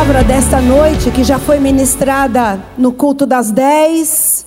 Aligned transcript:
palavra 0.00 0.24
desta 0.24 0.62
noite, 0.62 1.10
que 1.10 1.22
já 1.22 1.38
foi 1.38 1.58
ministrada 1.58 2.58
no 2.78 2.90
culto 2.90 3.26
das 3.26 3.50
10, 3.50 4.46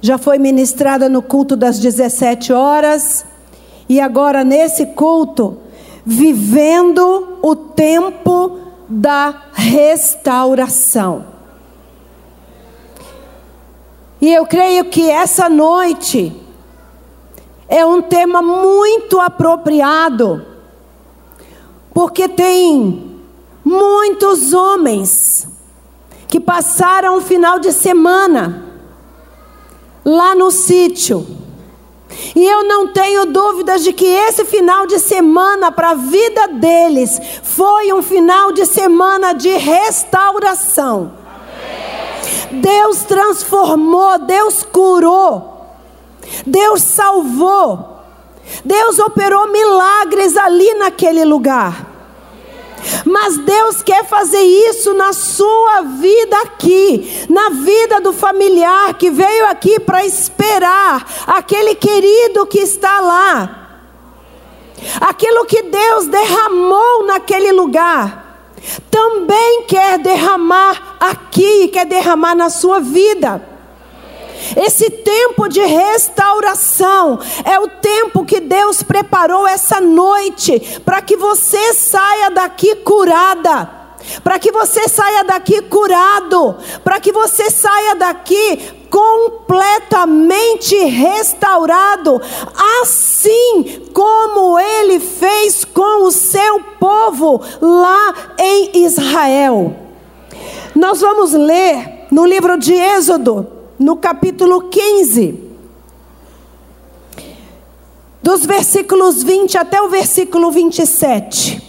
já 0.00 0.16
foi 0.16 0.38
ministrada 0.38 1.08
no 1.08 1.20
culto 1.20 1.56
das 1.56 1.80
17 1.80 2.52
horas, 2.52 3.26
e 3.88 4.00
agora 4.00 4.44
nesse 4.44 4.86
culto, 4.86 5.58
vivendo 6.06 7.40
o 7.42 7.56
tempo 7.56 8.60
da 8.88 9.46
restauração. 9.52 11.26
E 14.20 14.32
eu 14.32 14.46
creio 14.46 14.84
que 14.84 15.10
essa 15.10 15.48
noite 15.48 16.32
é 17.68 17.84
um 17.84 18.00
tema 18.00 18.40
muito 18.40 19.18
apropriado, 19.18 20.46
porque 21.92 22.28
tem 22.28 23.07
Muitos 23.68 24.54
homens 24.54 25.46
que 26.26 26.40
passaram 26.40 27.18
um 27.18 27.20
final 27.20 27.58
de 27.58 27.70
semana 27.70 28.64
lá 30.02 30.34
no 30.34 30.50
sítio. 30.50 31.26
E 32.34 32.42
eu 32.46 32.64
não 32.64 32.94
tenho 32.94 33.26
dúvidas 33.26 33.84
de 33.84 33.92
que 33.92 34.06
esse 34.06 34.46
final 34.46 34.86
de 34.86 34.98
semana 34.98 35.70
para 35.70 35.90
a 35.90 35.94
vida 35.94 36.48
deles 36.48 37.20
foi 37.42 37.92
um 37.92 38.00
final 38.00 38.52
de 38.52 38.64
semana 38.64 39.34
de 39.34 39.50
restauração. 39.50 41.12
Deus 42.50 43.02
transformou, 43.04 44.18
Deus 44.20 44.62
curou, 44.62 45.76
Deus 46.46 46.80
salvou, 46.80 47.98
Deus 48.64 48.98
operou 48.98 49.52
milagres 49.52 50.38
ali 50.38 50.72
naquele 50.72 51.22
lugar. 51.22 51.87
Mas 53.04 53.36
Deus 53.38 53.82
quer 53.82 54.04
fazer 54.04 54.42
isso 54.42 54.94
na 54.94 55.12
sua 55.12 55.82
vida 55.82 56.36
aqui, 56.42 57.26
na 57.28 57.50
vida 57.50 58.00
do 58.00 58.12
familiar 58.12 58.94
que 58.94 59.10
veio 59.10 59.46
aqui 59.46 59.80
para 59.80 60.04
esperar 60.04 61.06
aquele 61.26 61.74
querido 61.74 62.46
que 62.46 62.58
está 62.58 63.00
lá. 63.00 63.54
Aquilo 65.00 65.44
que 65.44 65.62
Deus 65.62 66.06
derramou 66.06 67.04
naquele 67.04 67.50
lugar, 67.50 68.52
também 68.90 69.64
quer 69.64 69.98
derramar 69.98 70.96
aqui, 71.00 71.68
quer 71.68 71.84
derramar 71.86 72.34
na 72.34 72.48
sua 72.48 72.78
vida. 72.78 73.47
Esse 74.56 74.90
tempo 74.90 75.48
de 75.48 75.60
restauração 75.60 77.18
é 77.44 77.58
o 77.58 77.68
tempo 77.68 78.24
que 78.24 78.40
Deus 78.40 78.82
preparou 78.82 79.46
essa 79.46 79.80
noite 79.80 80.80
para 80.84 81.02
que 81.02 81.16
você 81.16 81.74
saia 81.74 82.30
daqui 82.30 82.76
curada 82.76 83.78
para 84.22 84.38
que 84.38 84.50
você 84.50 84.88
saia 84.88 85.24
daqui 85.24 85.60
curado, 85.62 86.56
para 86.82 87.00
que 87.00 87.12
você 87.12 87.50
saia 87.50 87.94
daqui 87.94 88.58
completamente 88.88 90.74
restaurado, 90.84 92.20
assim 92.82 93.82
como 93.92 94.58
ele 94.58 94.98
fez 94.98 95.64
com 95.64 96.04
o 96.04 96.10
seu 96.10 96.60
povo 96.80 97.42
lá 97.60 98.14
em 98.38 98.84
Israel. 98.84 99.76
Nós 100.74 101.00
vamos 101.00 101.32
ler 101.32 102.06
no 102.10 102.24
livro 102.24 102.56
de 102.56 102.72
Êxodo, 102.72 103.57
no 103.78 103.96
capítulo 103.96 104.68
15, 104.68 105.38
dos 108.20 108.44
versículos 108.44 109.22
20 109.22 109.56
até 109.56 109.80
o 109.80 109.88
versículo 109.88 110.50
27. 110.50 111.62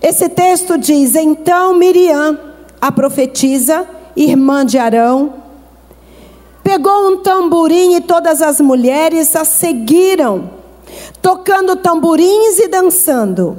Esse 0.00 0.28
texto 0.28 0.76
diz: 0.78 1.14
Então 1.14 1.74
Miriam, 1.74 2.38
a 2.80 2.90
profetisa, 2.90 3.86
irmã 4.16 4.66
de 4.66 4.78
Arão, 4.78 5.34
pegou 6.64 7.08
um 7.08 7.18
tamborim 7.18 7.94
e 7.94 8.00
todas 8.00 8.42
as 8.42 8.60
mulheres 8.60 9.36
a 9.36 9.44
seguiram, 9.44 10.50
tocando 11.20 11.76
tamborins 11.76 12.58
e 12.58 12.66
dançando. 12.66 13.56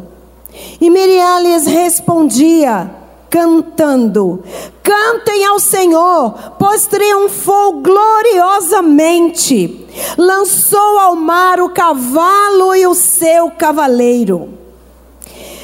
E 0.81 0.89
Miriam 0.89 1.39
lhes 1.39 1.65
respondia: 1.65 3.02
cantando: 3.33 4.43
Cantem 4.83 5.43
ao 5.43 5.59
Senhor, 5.59 6.53
pois 6.59 6.85
triunfou 6.85 7.81
gloriosamente. 7.81 9.87
Lançou 10.15 10.99
ao 10.99 11.15
mar 11.15 11.59
o 11.59 11.69
cavalo 11.69 12.75
e 12.75 12.85
o 12.85 12.93
seu 12.93 13.49
cavaleiro. 13.49 14.49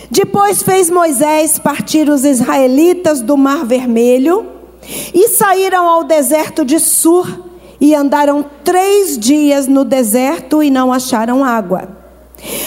Depois 0.10 0.64
fez 0.64 0.90
Moisés 0.90 1.60
partir 1.60 2.10
os 2.10 2.26
israelitas 2.26 3.22
do 3.22 3.38
Mar 3.38 3.64
Vermelho 3.64 4.48
e 5.14 5.28
saíram 5.28 5.88
ao 5.88 6.04
deserto 6.04 6.66
de 6.66 6.80
Sur 6.80 7.44
e 7.80 7.94
andaram 7.94 8.44
três 8.64 9.16
dias 9.16 9.68
no 9.68 9.86
deserto 9.86 10.64
e 10.64 10.72
não 10.72 10.92
acharam 10.92 11.46
água. 11.46 11.88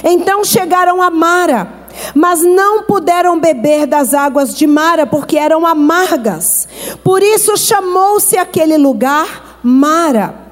Então 0.05 0.45
chegaram 0.45 1.03
a 1.03 1.11
Mara 1.11 1.82
mas 2.15 2.43
não 2.43 2.85
puderam 2.85 3.39
beber 3.39 3.87
das 3.87 4.15
águas 4.15 4.55
de 4.55 4.67
Mara 4.67 5.07
porque 5.07 5.39
eram 5.39 5.67
amargas. 5.67 6.69
Por 7.03 7.23
isso 7.23 7.57
chamou-se 7.57 8.37
aquele 8.37 8.77
lugar 8.77 9.59
Mara. 9.63 10.43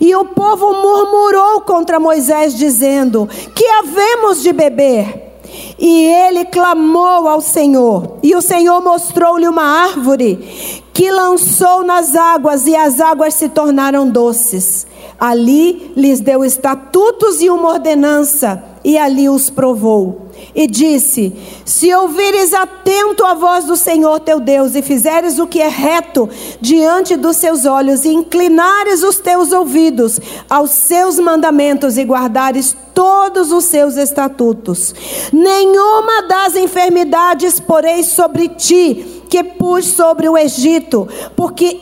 E 0.00 0.14
o 0.14 0.24
povo 0.24 0.72
murmurou 0.72 1.60
contra 1.60 2.00
Moisés, 2.00 2.54
dizendo: 2.54 3.28
Que 3.54 3.64
havemos 3.64 4.42
de 4.42 4.52
beber? 4.52 5.30
E 5.78 6.04
ele 6.04 6.44
clamou 6.44 7.28
ao 7.28 7.40
Senhor, 7.40 8.18
e 8.22 8.34
o 8.34 8.42
Senhor 8.42 8.82
mostrou-lhe 8.82 9.46
uma 9.46 9.62
árvore 9.62 10.82
que 10.92 11.10
lançou 11.10 11.84
nas 11.84 12.14
águas, 12.14 12.66
e 12.66 12.74
as 12.74 13.00
águas 13.00 13.34
se 13.34 13.48
tornaram 13.48 14.08
doces. 14.08 14.86
Ali 15.18 15.92
lhes 15.96 16.20
deu 16.20 16.44
estatutos 16.44 17.40
e 17.40 17.48
uma 17.48 17.68
ordenança, 17.68 18.62
e 18.84 18.98
ali 18.98 19.28
os 19.28 19.50
provou 19.50 20.31
e 20.54 20.66
disse: 20.66 21.32
Se 21.64 21.92
ouvires 21.94 22.52
atento 22.52 23.24
a 23.24 23.34
voz 23.34 23.64
do 23.64 23.76
Senhor 23.76 24.20
teu 24.20 24.40
Deus 24.40 24.74
e 24.74 24.82
fizeres 24.82 25.38
o 25.38 25.46
que 25.46 25.60
é 25.60 25.68
reto 25.68 26.28
diante 26.60 27.16
dos 27.16 27.36
seus 27.36 27.64
olhos 27.64 28.04
e 28.04 28.08
inclinares 28.08 29.02
os 29.02 29.18
teus 29.18 29.52
ouvidos 29.52 30.20
aos 30.48 30.70
seus 30.70 31.18
mandamentos 31.18 31.96
e 31.96 32.04
guardares 32.04 32.76
todos 32.94 33.52
os 33.52 33.64
seus 33.64 33.96
estatutos, 33.96 34.94
nenhuma 35.32 36.22
das 36.28 36.54
enfermidades 36.54 37.58
porei 37.58 38.02
sobre 38.02 38.48
ti 38.48 39.22
que 39.28 39.42
pus 39.42 39.86
sobre 39.86 40.28
o 40.28 40.36
Egito, 40.36 41.08
porque 41.34 41.80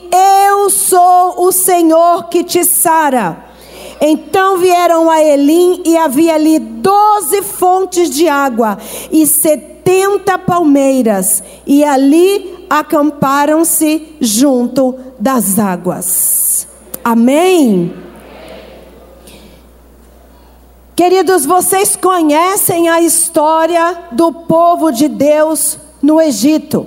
eu 0.48 0.70
sou 0.70 1.46
o 1.46 1.50
Senhor 1.50 2.28
que 2.28 2.44
te 2.44 2.64
sara. 2.64 3.49
Então 4.00 4.56
vieram 4.56 5.10
a 5.10 5.22
Elim 5.22 5.82
e 5.84 5.96
havia 5.96 6.34
ali 6.34 6.58
doze 6.58 7.42
fontes 7.42 8.08
de 8.10 8.26
água 8.28 8.78
e 9.12 9.26
setenta 9.26 10.38
palmeiras, 10.38 11.42
e 11.66 11.84
ali 11.84 12.64
acamparam-se 12.70 14.16
junto 14.20 14.94
das 15.18 15.58
águas. 15.58 16.66
Amém? 17.04 17.92
Queridos, 20.96 21.44
vocês 21.44 21.96
conhecem 21.96 22.88
a 22.88 23.00
história 23.00 23.98
do 24.12 24.32
povo 24.32 24.90
de 24.90 25.08
Deus 25.08 25.78
no 26.02 26.20
Egito. 26.20 26.86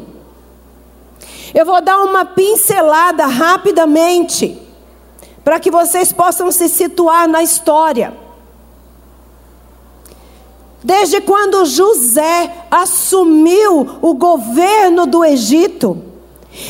Eu 1.53 1.65
vou 1.65 1.81
dar 1.81 1.99
uma 2.03 2.23
pincelada 2.23 3.25
rapidamente 3.25 4.62
para 5.43 5.59
que 5.59 5.69
vocês 5.69 6.11
possam 6.11 6.51
se 6.51 6.69
situar 6.69 7.27
na 7.27 7.43
história. 7.43 8.13
Desde 10.83 11.21
quando 11.21 11.65
José 11.65 12.65
assumiu 12.69 13.99
o 14.01 14.13
governo 14.13 15.05
do 15.05 15.23
Egito, 15.23 16.13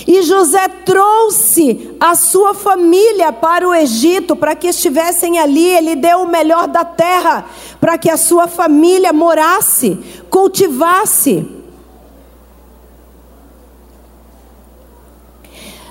e 0.07 0.21
José 0.21 0.68
trouxe 0.69 1.95
a 2.00 2.15
sua 2.15 2.53
família 2.53 3.33
para 3.33 3.68
o 3.68 3.74
Egito, 3.74 4.36
para 4.36 4.56
que 4.56 4.68
estivessem 4.68 5.38
ali, 5.38 5.68
ele 5.68 5.95
deu 5.95 6.21
o 6.21 6.27
melhor 6.27 6.68
da 6.68 6.86
terra, 6.86 7.45
para 7.81 7.97
que 7.97 8.09
a 8.09 8.15
sua 8.15 8.47
família 8.47 9.12
morasse, 9.12 10.00
cultivasse. 10.30 11.45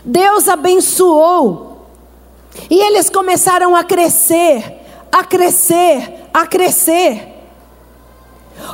Deus 0.05 0.49
abençoou 0.49 1.72
e 2.71 2.81
eles 2.81 3.09
começaram 3.11 3.75
a 3.75 3.85
crescer, 3.85 4.81
a 5.11 5.25
crescer, 5.25 6.29
a 6.33 6.47
crescer. 6.47 7.29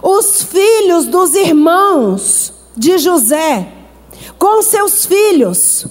Os 0.03 0.43
filhos 0.43 1.07
dos 1.07 1.35
irmãos 1.35 2.53
de 2.77 2.99
José, 2.99 3.73
com 4.39 4.63
seus 4.63 5.07
filhos, 5.07 5.87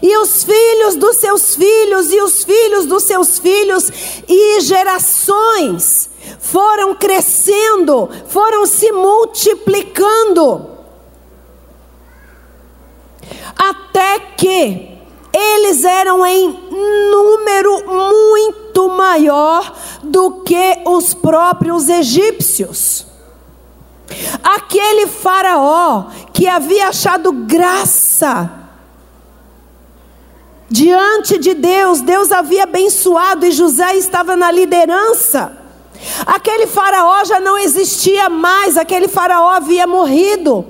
E 0.00 0.16
os 0.16 0.44
filhos 0.44 0.96
dos 0.96 1.16
seus 1.16 1.56
filhos, 1.56 2.12
e 2.12 2.20
os 2.20 2.44
filhos 2.44 2.86
dos 2.86 3.02
seus 3.02 3.38
filhos, 3.38 3.90
e 4.28 4.60
gerações 4.60 6.10
foram 6.38 6.94
crescendo, 6.94 8.08
foram 8.28 8.64
se 8.64 8.92
multiplicando. 8.92 10.70
Até 13.56 14.20
que 14.36 14.91
eles 15.32 15.84
eram 15.84 16.24
em 16.24 16.48
número 17.10 17.84
muito 17.86 18.88
maior 18.88 19.74
do 20.02 20.42
que 20.42 20.82
os 20.84 21.14
próprios 21.14 21.88
egípcios. 21.88 23.06
Aquele 24.42 25.06
faraó 25.06 26.04
que 26.32 26.46
havia 26.46 26.88
achado 26.88 27.32
graça 27.32 28.62
diante 30.68 31.38
de 31.38 31.52
Deus, 31.52 32.00
Deus 32.00 32.32
havia 32.32 32.62
abençoado 32.62 33.44
e 33.44 33.52
José 33.52 33.94
estava 33.96 34.34
na 34.34 34.50
liderança. 34.50 35.52
Aquele 36.26 36.66
faraó 36.66 37.24
já 37.24 37.38
não 37.38 37.58
existia 37.58 38.28
mais, 38.28 38.76
aquele 38.76 39.06
faraó 39.06 39.50
havia 39.50 39.86
morrido. 39.86 40.64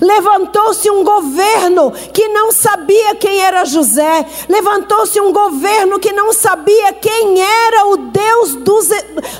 Levantou-se 0.00 0.90
um 0.90 1.02
governo 1.02 1.90
que 2.12 2.28
não 2.28 2.52
sabia 2.52 3.14
quem 3.14 3.40
era 3.40 3.64
José. 3.64 4.26
Levantou-se 4.48 5.20
um 5.20 5.32
governo 5.32 5.98
que 5.98 6.12
não 6.12 6.32
sabia 6.32 6.92
quem 6.92 7.40
era 7.40 7.86
o 7.86 7.96
Deus 7.96 8.54
dos, 8.56 8.88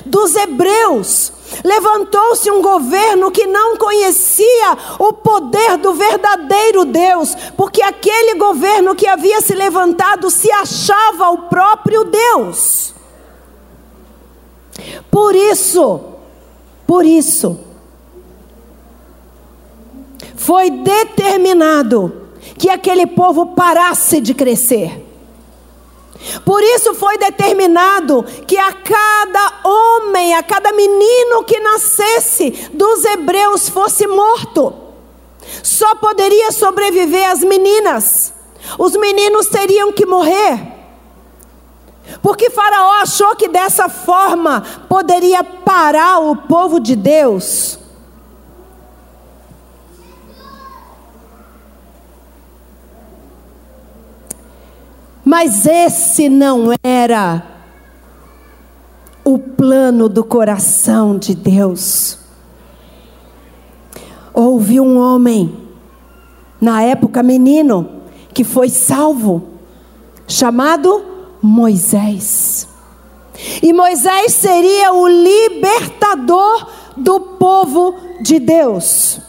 dos 0.05 0.35
hebreus. 0.35 1.31
Levantou-se 1.63 2.49
um 2.51 2.61
governo 2.61 3.31
que 3.31 3.45
não 3.45 3.77
conhecia 3.77 4.77
o 4.99 5.13
poder 5.13 5.77
do 5.77 5.93
verdadeiro 5.93 6.85
Deus, 6.85 7.35
porque 7.55 7.81
aquele 7.81 8.35
governo 8.35 8.95
que 8.95 9.07
havia 9.07 9.39
se 9.41 9.53
levantado 9.53 10.29
se 10.29 10.51
achava 10.51 11.29
o 11.29 11.43
próprio 11.43 12.03
Deus. 12.03 12.93
Por 15.09 15.35
isso, 15.35 16.01
por 16.85 17.05
isso, 17.05 17.57
foi 20.45 20.69
determinado 20.69 22.29
que 22.55 22.69
aquele 22.69 23.07
povo 23.07 23.47
parasse 23.47 24.21
de 24.21 24.35
crescer. 24.35 25.03
Por 26.45 26.61
isso 26.61 26.93
foi 26.93 27.17
determinado 27.17 28.23
que 28.45 28.55
a 28.55 28.71
cada 28.71 29.61
homem, 29.63 30.35
a 30.35 30.43
cada 30.43 30.71
menino 30.71 31.43
que 31.43 31.59
nascesse 31.59 32.69
dos 32.73 33.03
hebreus 33.05 33.69
fosse 33.69 34.05
morto. 34.05 34.71
Só 35.63 35.95
poderia 35.95 36.51
sobreviver 36.51 37.29
as 37.29 37.39
meninas. 37.39 38.33
Os 38.77 38.95
meninos 38.95 39.47
teriam 39.47 39.91
que 39.91 40.05
morrer. 40.05 40.73
Porque 42.21 42.51
Faraó 42.51 43.01
achou 43.01 43.35
que 43.35 43.47
dessa 43.47 43.89
forma 43.89 44.63
poderia 44.87 45.43
parar 45.43 46.19
o 46.19 46.35
povo 46.35 46.79
de 46.79 46.95
Deus. 46.95 47.79
Mas 55.25 55.65
esse 55.65 56.29
não 56.29 56.71
era 56.83 57.43
o 59.23 59.39
plano 59.39 60.07
do 60.07 60.23
coração 60.23 61.17
de 61.17 61.33
Deus. 61.33 62.19
Houve 64.31 64.79
um 64.79 64.99
homem, 64.99 65.57
na 66.61 66.83
época 66.83 67.23
menino, 67.23 68.03
que 68.35 68.43
foi 68.43 68.69
salvo, 68.69 69.47
chamado 70.27 71.03
Moisés. 71.41 72.67
E 73.63 73.73
Moisés 73.73 74.31
seria 74.33 74.93
o 74.93 75.07
libertador 75.07 76.67
do 76.95 77.19
povo 77.19 77.95
de 78.21 78.37
Deus. 78.37 79.24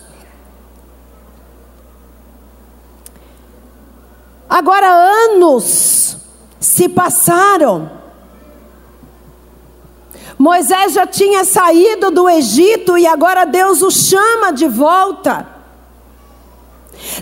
Agora, 4.48 4.88
anos 4.88 6.16
se 6.60 6.88
passaram. 6.88 7.90
Moisés 10.38 10.92
já 10.92 11.06
tinha 11.06 11.44
saído 11.44 12.10
do 12.10 12.28
Egito 12.28 12.98
e 12.98 13.06
agora 13.06 13.44
Deus 13.44 13.82
o 13.82 13.90
chama 13.90 14.52
de 14.52 14.68
volta. 14.68 15.48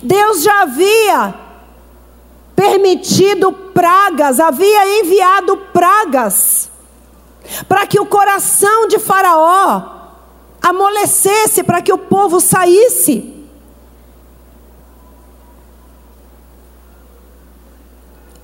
Deus 0.02 0.42
já 0.42 0.62
havia 0.62 1.34
permitido 2.54 3.52
pragas, 3.52 4.40
havia 4.40 5.00
enviado 5.00 5.56
pragas, 5.72 6.70
para 7.68 7.86
que 7.86 8.00
o 8.00 8.06
coração 8.06 8.88
de 8.88 8.98
Faraó 8.98 9.82
amolecesse, 10.62 11.62
para 11.62 11.82
que 11.82 11.92
o 11.92 11.98
povo 11.98 12.40
saísse. 12.40 13.33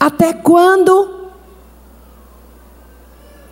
Até 0.00 0.32
quando 0.32 1.28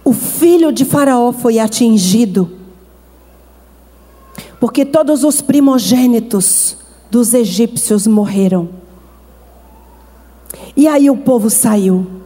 o 0.02 0.14
filho 0.14 0.72
de 0.72 0.86
Faraó 0.86 1.30
foi 1.30 1.58
atingido? 1.58 2.50
Porque 4.58 4.86
todos 4.86 5.24
os 5.24 5.42
primogênitos 5.42 6.78
dos 7.10 7.34
egípcios 7.34 8.06
morreram. 8.06 8.70
E 10.74 10.88
aí 10.88 11.10
o 11.10 11.16
povo 11.18 11.50
saiu. 11.50 12.17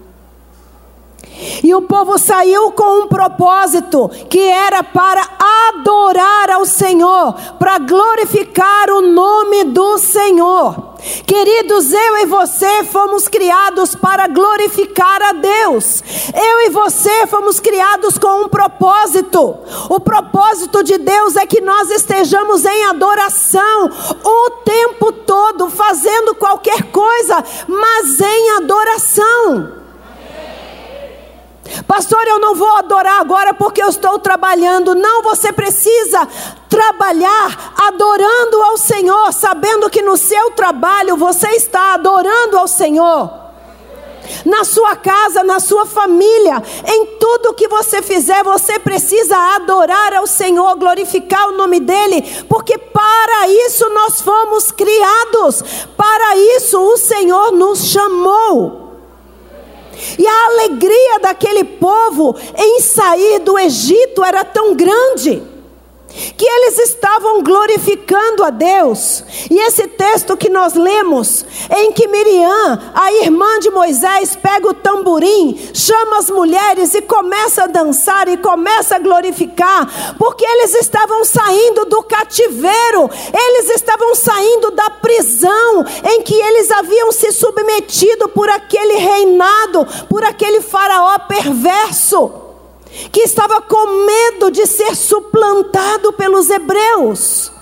E 1.72 1.74
o 1.74 1.80
povo 1.80 2.18
saiu 2.18 2.70
com 2.72 3.04
um 3.04 3.08
propósito, 3.08 4.10
que 4.28 4.38
era 4.38 4.82
para 4.82 5.26
adorar 5.70 6.50
ao 6.50 6.66
Senhor, 6.66 7.32
para 7.58 7.78
glorificar 7.78 8.90
o 8.90 9.00
nome 9.00 9.64
do 9.64 9.96
Senhor. 9.96 10.92
Queridos, 11.26 11.90
eu 11.90 12.18
e 12.18 12.26
você 12.26 12.84
fomos 12.84 13.26
criados 13.26 13.94
para 13.94 14.28
glorificar 14.28 15.22
a 15.22 15.32
Deus. 15.32 16.04
Eu 16.34 16.66
e 16.66 16.68
você 16.68 17.26
fomos 17.26 17.58
criados 17.58 18.18
com 18.18 18.42
um 18.44 18.48
propósito. 18.50 19.56
O 19.88 19.98
propósito 19.98 20.84
de 20.84 20.98
Deus 20.98 21.36
é 21.36 21.46
que 21.46 21.62
nós 21.62 21.90
estejamos 21.90 22.66
em 22.66 22.84
adoração 22.84 23.90
o 24.22 24.50
tempo 24.62 25.10
todo, 25.10 25.70
fazendo 25.70 26.34
qualquer 26.34 26.82
coisa, 26.90 27.42
mas 27.66 28.20
em 28.20 28.50
adoração. 28.58 29.81
Pastor, 31.86 32.22
eu 32.26 32.38
não 32.38 32.54
vou 32.54 32.76
adorar 32.76 33.20
agora 33.20 33.54
porque 33.54 33.82
eu 33.82 33.88
estou 33.88 34.18
trabalhando. 34.18 34.94
Não, 34.94 35.22
você 35.22 35.52
precisa 35.52 36.26
trabalhar 36.68 37.74
adorando 37.76 38.62
ao 38.62 38.76
Senhor, 38.76 39.32
sabendo 39.32 39.90
que 39.90 40.02
no 40.02 40.16
seu 40.16 40.50
trabalho 40.52 41.16
você 41.16 41.48
está 41.48 41.94
adorando 41.94 42.58
ao 42.58 42.68
Senhor. 42.68 43.42
Na 44.44 44.64
sua 44.64 44.94
casa, 44.94 45.42
na 45.42 45.58
sua 45.58 45.84
família, 45.84 46.62
em 46.86 47.06
tudo 47.18 47.54
que 47.54 47.66
você 47.66 48.00
fizer, 48.00 48.42
você 48.44 48.78
precisa 48.78 49.36
adorar 49.56 50.14
ao 50.14 50.26
Senhor, 50.26 50.76
glorificar 50.76 51.48
o 51.48 51.56
nome 51.56 51.80
dEle, 51.80 52.22
porque 52.48 52.78
para 52.78 53.48
isso 53.48 53.88
nós 53.90 54.20
fomos 54.20 54.70
criados, 54.70 55.62
para 55.96 56.36
isso 56.36 56.80
o 56.80 56.96
Senhor 56.96 57.52
nos 57.52 57.86
chamou. 57.86 58.91
E 60.18 60.26
a 60.26 60.46
alegria 60.46 61.18
daquele 61.20 61.64
povo 61.64 62.36
em 62.56 62.80
sair 62.80 63.38
do 63.40 63.58
Egito 63.58 64.24
era 64.24 64.44
tão 64.44 64.74
grande 64.74 65.42
que 66.36 66.44
eles 66.44 66.78
estavam 66.78 67.42
glorificando 67.42 68.44
a 68.44 68.50
Deus. 68.50 69.24
E 69.50 69.58
esse 69.58 69.86
texto 69.86 70.36
que 70.36 70.48
nós 70.48 70.74
lemos, 70.74 71.44
em 71.70 71.92
que 71.92 72.06
Miriam, 72.08 72.92
a 72.94 73.12
irmã 73.12 73.58
de 73.58 73.70
Moisés, 73.70 74.36
pega 74.36 74.68
o 74.68 74.74
tamborim, 74.74 75.58
chama 75.72 76.18
as 76.18 76.30
mulheres 76.30 76.94
e 76.94 77.02
começa 77.02 77.64
a 77.64 77.66
dançar 77.66 78.28
e 78.28 78.36
começa 78.36 78.96
a 78.96 78.98
glorificar, 78.98 80.14
porque 80.18 80.44
eles 80.44 80.74
estavam 80.74 81.24
saindo 81.24 81.84
do 81.86 82.02
cativeiro, 82.02 83.10
eles 83.32 83.70
estavam 83.70 84.14
saindo 84.14 84.70
da 84.72 84.90
prisão 84.90 85.84
em 86.04 86.22
que 86.22 86.34
eles 86.34 86.70
haviam 86.70 87.10
se 87.12 87.32
submetido 87.32 88.28
por 88.28 88.48
aquele 88.48 88.94
reinado, 88.94 89.86
por 90.08 90.24
aquele 90.24 90.60
faraó 90.60 91.18
perverso 91.20 92.42
que 93.10 93.22
estava 93.22 93.60
com 93.62 94.04
medo 94.42 94.50
de 94.50 94.66
ser 94.66 94.96
suplantado 94.96 96.12
pelos 96.14 96.50
hebreus. 96.50 97.52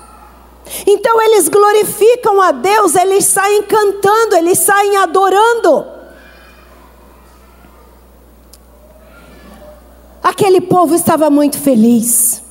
Então 0.86 1.20
eles 1.20 1.48
glorificam 1.48 2.40
a 2.40 2.52
Deus, 2.52 2.94
eles 2.94 3.24
saem 3.24 3.62
cantando, 3.64 4.36
eles 4.36 4.58
saem 4.58 4.96
adorando. 4.96 5.84
Aquele 10.22 10.60
povo 10.60 10.94
estava 10.94 11.28
muito 11.28 11.58
feliz. 11.58 12.42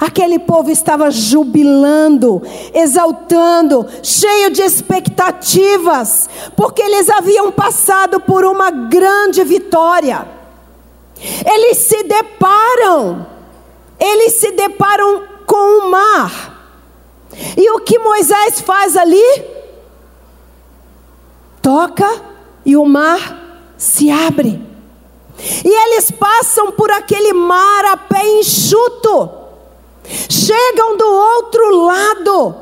Aquele 0.00 0.40
povo 0.40 0.70
estava 0.70 1.10
jubilando, 1.10 2.42
exaltando, 2.72 3.86
cheio 4.02 4.50
de 4.50 4.60
expectativas, 4.62 6.28
porque 6.56 6.82
eles 6.82 7.08
haviam 7.08 7.52
passado 7.52 8.18
por 8.20 8.44
uma 8.44 8.70
grande 8.70 9.44
vitória. 9.44 10.33
Eles 11.46 11.78
se 11.78 12.02
deparam, 12.04 13.26
eles 13.98 14.34
se 14.34 14.52
deparam 14.52 15.22
com 15.46 15.86
o 15.86 15.90
mar. 15.90 16.52
E 17.56 17.70
o 17.70 17.80
que 17.80 17.98
Moisés 17.98 18.60
faz 18.60 18.96
ali? 18.96 19.44
Toca 21.62 22.08
e 22.64 22.76
o 22.76 22.84
mar 22.84 23.72
se 23.76 24.10
abre. 24.10 24.62
E 25.64 25.68
eles 25.68 26.10
passam 26.10 26.72
por 26.72 26.90
aquele 26.90 27.32
mar 27.32 27.84
a 27.86 27.96
pé 27.96 28.24
enxuto 28.38 29.44
chegam 30.28 30.96
do 30.96 31.06
outro 31.06 31.84
lado, 31.84 32.54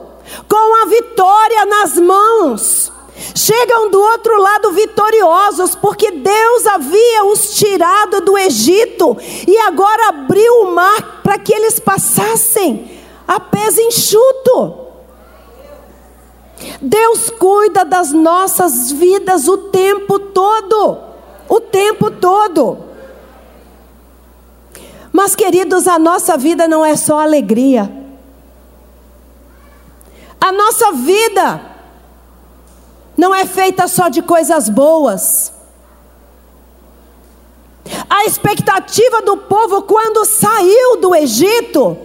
com 0.49 0.83
a 0.83 0.87
vitória 0.87 1.67
nas 1.67 1.95
mãos. 1.97 2.93
Chegam 3.35 3.91
do 3.91 4.01
outro 4.01 4.41
lado 4.41 4.73
vitoriosos, 4.73 5.75
porque 5.75 6.11
Deus 6.11 6.67
havia 6.67 7.25
os 7.25 7.55
tirado 7.55 8.21
do 8.21 8.37
Egito 8.37 9.17
e 9.47 9.57
agora 9.59 10.09
abriu 10.09 10.63
o 10.63 10.75
mar 10.75 11.21
para 11.23 11.39
que 11.39 11.53
eles 11.53 11.79
passassem 11.79 13.01
a 13.27 13.39
pés 13.41 13.79
enxuto. 13.79 14.83
Deus 16.81 17.31
cuida 17.31 17.85
das 17.85 18.13
nossas 18.13 18.93
vidas 18.93 19.49
o 19.49 19.57
tempo 19.57 20.19
todo, 20.19 20.99
o 21.49 21.61
tempo 21.61 22.11
todo. 22.11 22.79
Mas, 25.13 25.35
queridos, 25.35 25.87
a 25.87 25.99
nossa 25.99 26.37
vida 26.37 26.67
não 26.67 26.85
é 26.85 26.97
só 26.97 27.19
alegria. 27.19 27.91
A 30.41 30.51
nossa 30.51 30.93
vida 30.93 31.72
não 33.17 33.35
é 33.35 33.45
feita 33.45 33.87
só 33.87 34.09
de 34.09 34.23
coisas 34.23 34.69
boas. 34.69 35.53
A 38.09 38.25
expectativa 38.27 39.23
do 39.23 39.37
povo 39.37 39.83
quando 39.83 40.25
saiu 40.25 40.99
do 40.99 41.15
Egito 41.15 41.97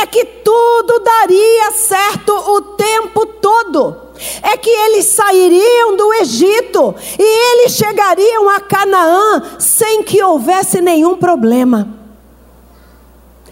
é 0.00 0.06
que 0.06 0.24
tudo 0.24 1.00
daria 1.00 1.72
certo 1.72 2.32
o 2.32 2.62
tempo 2.76 3.26
todo. 3.26 4.10
É 4.42 4.56
que 4.56 4.68
eles 4.68 5.06
sairiam 5.06 5.96
do 5.96 6.12
Egito 6.14 6.94
e 7.18 7.22
eles 7.22 7.72
chegariam 7.72 8.48
a 8.50 8.60
Canaã 8.60 9.42
sem 9.58 10.02
que 10.02 10.22
houvesse 10.22 10.80
nenhum 10.80 11.16
problema. 11.16 11.88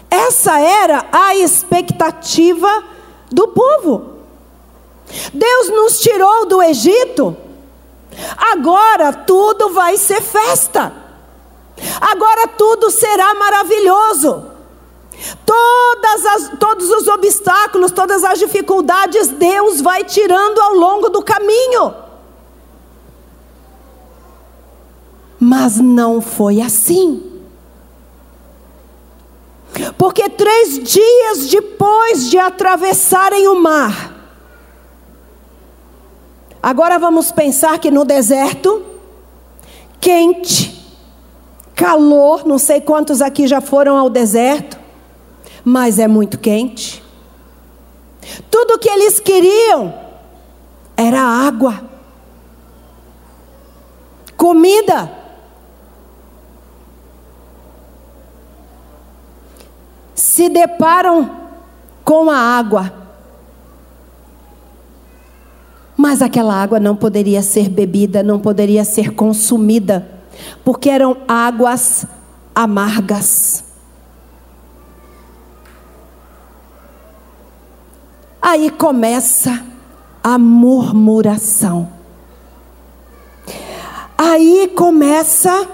Essa 0.09 0.59
era 0.59 1.05
a 1.11 1.35
expectativa 1.35 2.83
do 3.31 3.47
povo. 3.49 4.18
Deus 5.33 5.69
nos 5.69 5.99
tirou 5.99 6.45
do 6.45 6.61
Egito, 6.61 7.35
agora 8.37 9.11
tudo 9.11 9.69
vai 9.69 9.97
ser 9.97 10.21
festa, 10.21 10.93
agora 11.99 12.47
tudo 12.47 12.91
será 12.91 13.33
maravilhoso. 13.33 14.45
Todas 15.45 16.25
as, 16.25 16.59
todos 16.59 16.89
os 16.89 17.07
obstáculos, 17.07 17.91
todas 17.91 18.23
as 18.23 18.39
dificuldades, 18.39 19.27
Deus 19.27 19.81
vai 19.81 20.03
tirando 20.03 20.59
ao 20.59 20.73
longo 20.75 21.09
do 21.09 21.21
caminho. 21.21 21.93
Mas 25.39 25.77
não 25.77 26.21
foi 26.21 26.61
assim. 26.61 27.41
Porque 29.97 30.29
três 30.29 30.79
dias 30.79 31.47
depois 31.47 32.29
de 32.29 32.37
atravessarem 32.37 33.47
o 33.47 33.55
mar, 33.55 34.18
agora 36.61 36.99
vamos 36.99 37.31
pensar 37.31 37.79
que 37.79 37.89
no 37.89 38.05
deserto, 38.05 38.83
quente, 39.99 40.95
calor, 41.75 42.45
não 42.45 42.57
sei 42.57 42.81
quantos 42.81 43.21
aqui 43.21 43.47
já 43.47 43.61
foram 43.61 43.97
ao 43.97 44.09
deserto, 44.09 44.77
mas 45.63 45.99
é 45.99 46.07
muito 46.07 46.37
quente. 46.37 47.03
Tudo 48.49 48.77
que 48.77 48.89
eles 48.89 49.19
queriam 49.19 49.93
era 50.95 51.21
água, 51.21 51.81
comida. 54.35 55.19
se 60.39 60.47
deparam 60.47 61.29
com 62.03 62.29
a 62.29 62.37
água. 62.37 62.98
Mas 66.01 66.21
aquela 66.21 66.53
água 66.53 66.79
não 66.79 66.95
poderia 66.95 67.41
ser 67.41 67.67
bebida, 67.67 68.23
não 68.23 68.39
poderia 68.39 68.85
ser 68.85 69.13
consumida, 69.15 70.09
porque 70.63 70.89
eram 70.89 71.17
águas 71.27 72.05
amargas. 72.55 73.65
Aí 78.41 78.69
começa 78.69 79.61
a 80.23 80.37
murmuração. 80.37 81.89
Aí 84.17 84.71
começa 84.73 85.67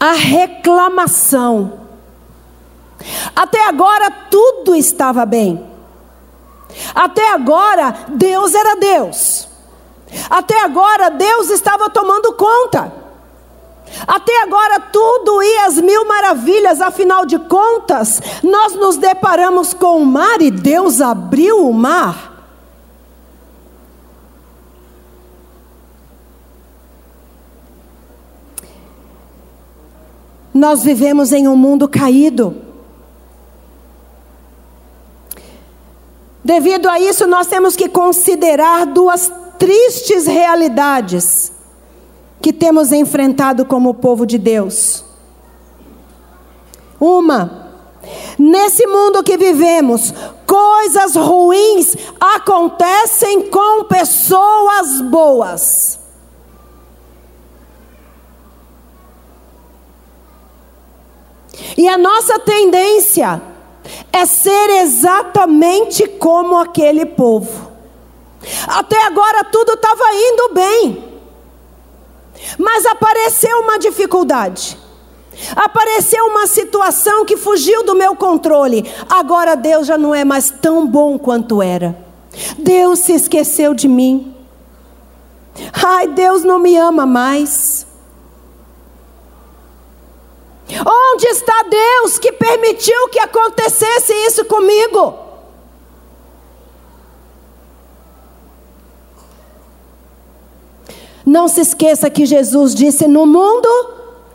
a 0.00 0.14
reclamação. 0.14 1.74
Até 3.36 3.68
agora 3.68 4.10
tudo 4.10 4.74
estava 4.74 5.24
bem. 5.24 5.73
Até 6.94 7.32
agora 7.32 7.94
Deus 8.08 8.54
era 8.54 8.76
Deus. 8.76 9.48
Até 10.30 10.62
agora 10.62 11.10
Deus 11.10 11.50
estava 11.50 11.90
tomando 11.90 12.32
conta. 12.34 12.92
Até 14.06 14.42
agora 14.42 14.80
tudo 14.80 15.42
ia 15.42 15.66
às 15.66 15.76
mil 15.76 16.04
maravilhas, 16.06 16.80
afinal 16.80 17.24
de 17.24 17.38
contas, 17.38 18.20
nós 18.42 18.74
nos 18.74 18.96
deparamos 18.96 19.72
com 19.72 19.98
o 19.98 20.06
mar 20.06 20.40
e 20.40 20.50
Deus 20.50 21.00
abriu 21.00 21.68
o 21.68 21.72
mar. 21.72 22.32
Nós 30.52 30.84
vivemos 30.84 31.32
em 31.32 31.48
um 31.48 31.56
mundo 31.56 31.88
caído. 31.88 32.56
Devido 36.44 36.90
a 36.90 37.00
isso, 37.00 37.26
nós 37.26 37.46
temos 37.46 37.74
que 37.74 37.88
considerar 37.88 38.84
duas 38.84 39.32
tristes 39.58 40.26
realidades 40.26 41.52
que 42.42 42.52
temos 42.52 42.92
enfrentado 42.92 43.64
como 43.64 43.94
povo 43.94 44.26
de 44.26 44.36
Deus. 44.36 45.02
Uma, 47.00 47.70
nesse 48.38 48.86
mundo 48.86 49.22
que 49.22 49.38
vivemos, 49.38 50.12
coisas 50.46 51.16
ruins 51.16 51.96
acontecem 52.20 53.48
com 53.48 53.84
pessoas 53.84 55.00
boas. 55.00 55.98
E 61.76 61.88
a 61.88 61.96
nossa 61.96 62.38
tendência 62.38 63.53
é 64.12 64.26
ser 64.26 64.70
exatamente 64.82 66.06
como 66.06 66.58
aquele 66.58 67.06
povo. 67.06 67.72
Até 68.66 69.04
agora 69.06 69.44
tudo 69.44 69.72
estava 69.72 70.04
indo 70.12 70.54
bem, 70.54 71.04
mas 72.58 72.84
apareceu 72.86 73.60
uma 73.60 73.78
dificuldade. 73.78 74.78
Apareceu 75.56 76.26
uma 76.26 76.46
situação 76.46 77.24
que 77.24 77.36
fugiu 77.36 77.84
do 77.84 77.94
meu 77.94 78.14
controle. 78.14 78.88
Agora 79.08 79.56
Deus 79.56 79.86
já 79.86 79.98
não 79.98 80.14
é 80.14 80.24
mais 80.24 80.50
tão 80.50 80.86
bom 80.86 81.18
quanto 81.18 81.60
era. 81.60 81.96
Deus 82.58 83.00
se 83.00 83.12
esqueceu 83.12 83.74
de 83.74 83.88
mim. 83.88 84.34
Ai, 85.72 86.08
Deus 86.08 86.44
não 86.44 86.58
me 86.58 86.76
ama 86.76 87.04
mais. 87.06 87.86
Onde 90.86 91.26
está 91.26 91.62
Deus 91.68 92.18
que 92.18 92.32
permitiu 92.74 93.08
que 93.08 93.18
acontecesse 93.18 94.12
isso 94.26 94.44
comigo? 94.44 95.18
Não 101.24 101.48
se 101.48 101.60
esqueça 101.60 102.10
que 102.10 102.26
Jesus 102.26 102.74
disse: 102.74 103.06
No 103.06 103.24
mundo 103.24 103.68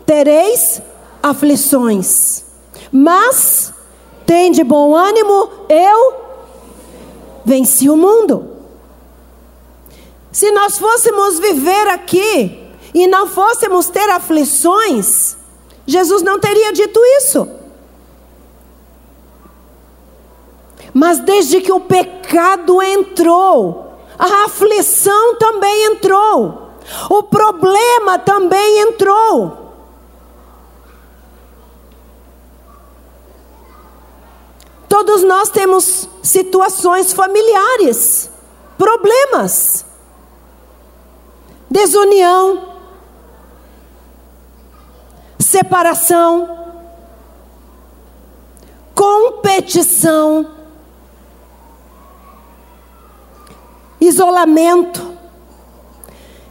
tereis 0.04 0.82
aflições, 1.22 2.44
mas 2.90 3.72
tem 4.26 4.50
de 4.50 4.64
bom 4.64 4.94
ânimo, 4.94 5.50
eu 5.68 6.14
venci 7.44 7.88
o 7.88 7.96
mundo. 7.96 8.56
Se 10.32 10.50
nós 10.52 10.78
fôssemos 10.78 11.38
viver 11.38 11.88
aqui 11.88 12.68
e 12.94 13.06
não 13.06 13.26
fôssemos 13.26 13.88
ter 13.88 14.08
aflições, 14.10 15.36
Jesus 15.86 16.22
não 16.22 16.38
teria 16.38 16.72
dito 16.72 17.00
isso. 17.18 17.59
Mas 20.92 21.20
desde 21.20 21.60
que 21.60 21.72
o 21.72 21.80
pecado 21.80 22.82
entrou, 22.82 23.94
a 24.18 24.44
aflição 24.44 25.36
também 25.36 25.92
entrou, 25.92 26.70
o 27.08 27.22
problema 27.22 28.18
também 28.18 28.80
entrou. 28.80 29.60
Todos 34.88 35.22
nós 35.22 35.48
temos 35.48 36.08
situações 36.22 37.12
familiares, 37.12 38.28
problemas, 38.76 39.86
desunião, 41.70 42.74
separação, 45.38 46.58
competição, 48.94 50.59
isolamento, 54.00 55.16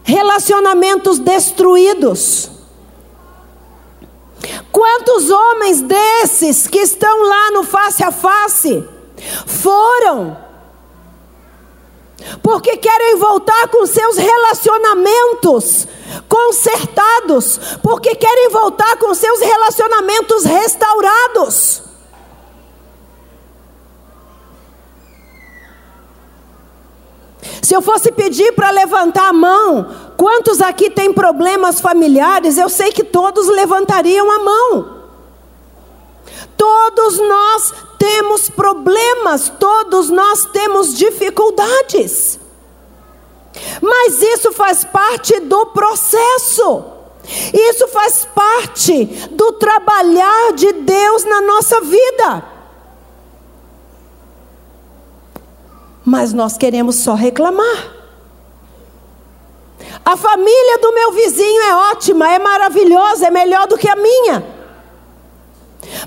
relacionamentos 0.04 1.20
destruídos. 1.20 2.52
Quantos 4.72 5.30
homens 5.30 5.82
desses 5.82 6.68
que 6.68 6.80
estão 6.80 7.24
lá 7.24 7.52
no 7.52 7.64
face 7.64 8.04
a 8.04 8.12
face 8.12 8.88
foram 9.46 10.38
porque 12.42 12.78
querem 12.78 13.16
voltar 13.18 13.68
com 13.70 13.86
seus 13.86 14.18
relacionamentos 14.18 15.88
consertados, 16.28 17.60
porque 17.82 18.16
querem 18.16 18.50
voltar 18.50 18.98
com 18.98 19.14
seus 19.14 19.40
relacionamentos 19.40 20.44
restaurados. 20.46 21.89
Se 27.70 27.76
eu 27.76 27.84
fosse 27.84 28.12
pedir 28.12 28.52
para 28.54 28.72
levantar 28.72 29.30
a 29.30 29.32
mão, 29.32 29.96
quantos 30.18 30.60
aqui 30.60 30.90
têm 30.90 31.14
problemas 31.14 31.80
familiares? 31.80 32.58
Eu 32.58 32.68
sei 32.68 32.92
que 32.92 33.04
todos 33.04 33.48
levantariam 33.48 34.32
a 34.32 34.40
mão. 34.40 35.04
Todos 36.58 37.20
nós 37.20 37.74
temos 38.00 38.50
problemas, 38.50 39.50
todos 39.60 40.10
nós 40.10 40.46
temos 40.46 40.96
dificuldades. 40.98 42.40
Mas 43.80 44.20
isso 44.20 44.52
faz 44.52 44.84
parte 44.84 45.40
do 45.42 45.68
processo. 45.68 46.86
Isso 47.54 47.88
faz 47.90 48.28
parte 48.34 49.06
do 49.30 49.52
trabalhar 49.52 50.54
de 50.54 50.72
Deus 50.72 51.24
na 51.24 51.40
nossa 51.40 51.80
vida. 51.82 52.59
Mas 56.06 56.34
nós 56.34 56.58
queremos 56.58 56.96
só 56.98 57.14
reclamar. 57.14 58.00
A 60.04 60.18
família 60.18 60.78
do 60.80 60.94
meu 60.94 61.12
vizinho 61.12 61.62
é 61.62 61.76
ótima, 61.92 62.32
é 62.32 62.40
maravilhosa, 62.40 63.28
é 63.28 63.32
melhor 63.32 63.68
do 63.68 63.78
que 63.78 63.88
a 63.88 63.96
minha. 63.96 64.44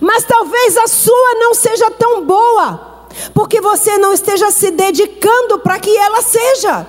Mas 0.00 0.24
talvez 0.24 0.76
a 0.76 0.88
sua 0.88 1.34
não 1.34 1.54
seja 1.54 1.90
tão 1.90 2.24
boa, 2.24 3.06
porque 3.34 3.60
você 3.60 3.98
não 3.98 4.12
esteja 4.12 4.50
se 4.50 4.70
dedicando 4.70 5.58
para 5.58 5.78
que 5.78 5.96
ela 5.96 6.22
seja. 6.22 6.86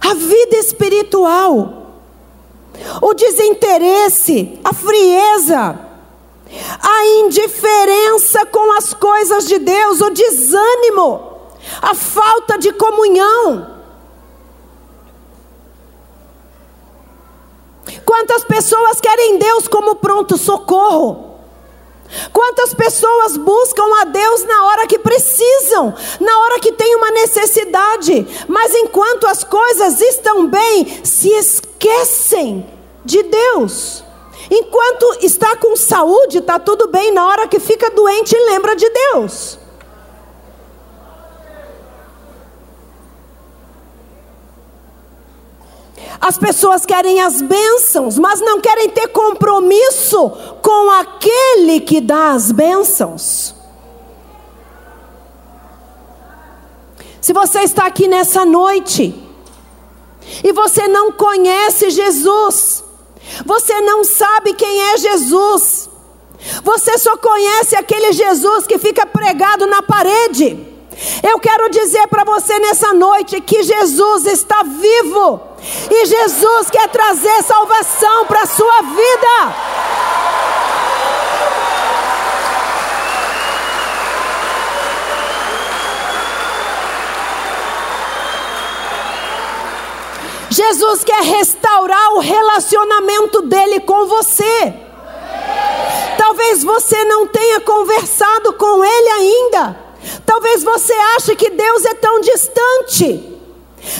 A 0.00 0.14
vida 0.14 0.56
espiritual, 0.56 1.92
o 3.02 3.14
desinteresse, 3.14 4.58
a 4.64 4.72
frieza, 4.72 5.87
a 6.80 7.06
indiferença 7.20 8.46
com 8.46 8.72
as 8.76 8.94
coisas 8.94 9.46
de 9.46 9.58
Deus, 9.58 10.00
o 10.00 10.10
desânimo, 10.10 11.48
a 11.82 11.94
falta 11.94 12.58
de 12.58 12.72
comunhão, 12.72 13.78
Quantas 18.04 18.42
pessoas 18.44 19.00
querem 19.00 19.38
Deus 19.38 19.68
como 19.68 19.96
pronto 19.96 20.36
socorro? 20.36 21.36
Quantas 22.32 22.72
pessoas 22.72 23.36
buscam 23.36 23.84
a 24.00 24.04
Deus 24.04 24.44
na 24.44 24.64
hora 24.64 24.86
que 24.86 24.98
precisam, 24.98 25.94
na 26.18 26.38
hora 26.38 26.58
que 26.58 26.72
tem 26.72 26.96
uma 26.96 27.10
necessidade, 27.10 28.26
mas 28.48 28.74
enquanto 28.74 29.26
as 29.26 29.44
coisas 29.44 30.00
estão 30.00 30.46
bem, 30.46 31.04
se 31.04 31.28
esquecem 31.28 32.66
de 33.04 33.22
Deus. 33.24 34.02
Enquanto 34.50 35.18
está 35.20 35.56
com 35.56 35.76
saúde, 35.76 36.38
está 36.38 36.58
tudo 36.58 36.88
bem, 36.88 37.12
na 37.12 37.26
hora 37.26 37.46
que 37.46 37.60
fica 37.60 37.90
doente, 37.90 38.34
lembra 38.34 38.74
de 38.74 38.88
Deus. 38.88 39.58
As 46.20 46.36
pessoas 46.36 46.84
querem 46.84 47.20
as 47.20 47.40
bênçãos, 47.40 48.18
mas 48.18 48.40
não 48.40 48.60
querem 48.60 48.90
ter 48.90 49.08
compromisso 49.08 50.30
com 50.62 50.90
aquele 50.90 51.80
que 51.80 52.00
dá 52.00 52.32
as 52.32 52.50
bênçãos. 52.50 53.54
Se 57.20 57.32
você 57.32 57.60
está 57.60 57.86
aqui 57.86 58.08
nessa 58.08 58.44
noite 58.44 59.14
e 60.42 60.52
você 60.52 60.88
não 60.88 61.12
conhece 61.12 61.90
Jesus, 61.90 62.77
você 63.44 63.80
não 63.80 64.04
sabe 64.04 64.54
quem 64.54 64.80
é 64.92 64.96
Jesus, 64.96 65.88
você 66.62 66.96
só 66.98 67.16
conhece 67.16 67.76
aquele 67.76 68.12
Jesus 68.12 68.66
que 68.66 68.78
fica 68.78 69.06
pregado 69.06 69.66
na 69.66 69.82
parede. 69.82 70.66
Eu 71.22 71.38
quero 71.38 71.70
dizer 71.70 72.08
para 72.08 72.24
você 72.24 72.58
nessa 72.58 72.92
noite 72.92 73.40
que 73.40 73.62
Jesus 73.62 74.26
está 74.26 74.62
vivo 74.64 75.40
e 75.90 76.06
Jesus 76.06 76.70
quer 76.70 76.88
trazer 76.88 77.42
salvação 77.42 78.26
para 78.26 78.42
a 78.42 78.46
sua 78.46 78.82
vida. 78.82 79.97
Jesus 90.58 91.04
quer 91.04 91.22
restaurar 91.22 92.14
o 92.14 92.18
relacionamento 92.18 93.42
dele 93.42 93.78
com 93.78 94.06
você. 94.06 94.74
Talvez 96.16 96.64
você 96.64 97.04
não 97.04 97.28
tenha 97.28 97.60
conversado 97.60 98.52
com 98.54 98.84
ele 98.84 99.08
ainda. 99.08 99.78
Talvez 100.26 100.64
você 100.64 100.92
ache 101.16 101.36
que 101.36 101.50
Deus 101.50 101.84
é 101.84 101.94
tão 101.94 102.20
distante. 102.20 103.38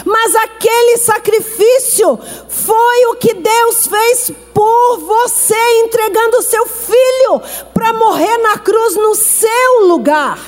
Mas 0.05 0.35
aquele 0.35 0.97
sacrifício 0.97 2.18
foi 2.49 3.07
o 3.07 3.14
que 3.14 3.35
Deus 3.35 3.87
fez 3.87 4.33
por 4.53 4.99
você, 4.99 5.83
entregando 5.85 6.42
seu 6.42 6.66
filho 6.66 7.40
para 7.73 7.92
morrer 7.92 8.37
na 8.38 8.59
cruz 8.59 8.97
no 8.97 9.14
seu 9.14 9.87
lugar. 9.87 10.40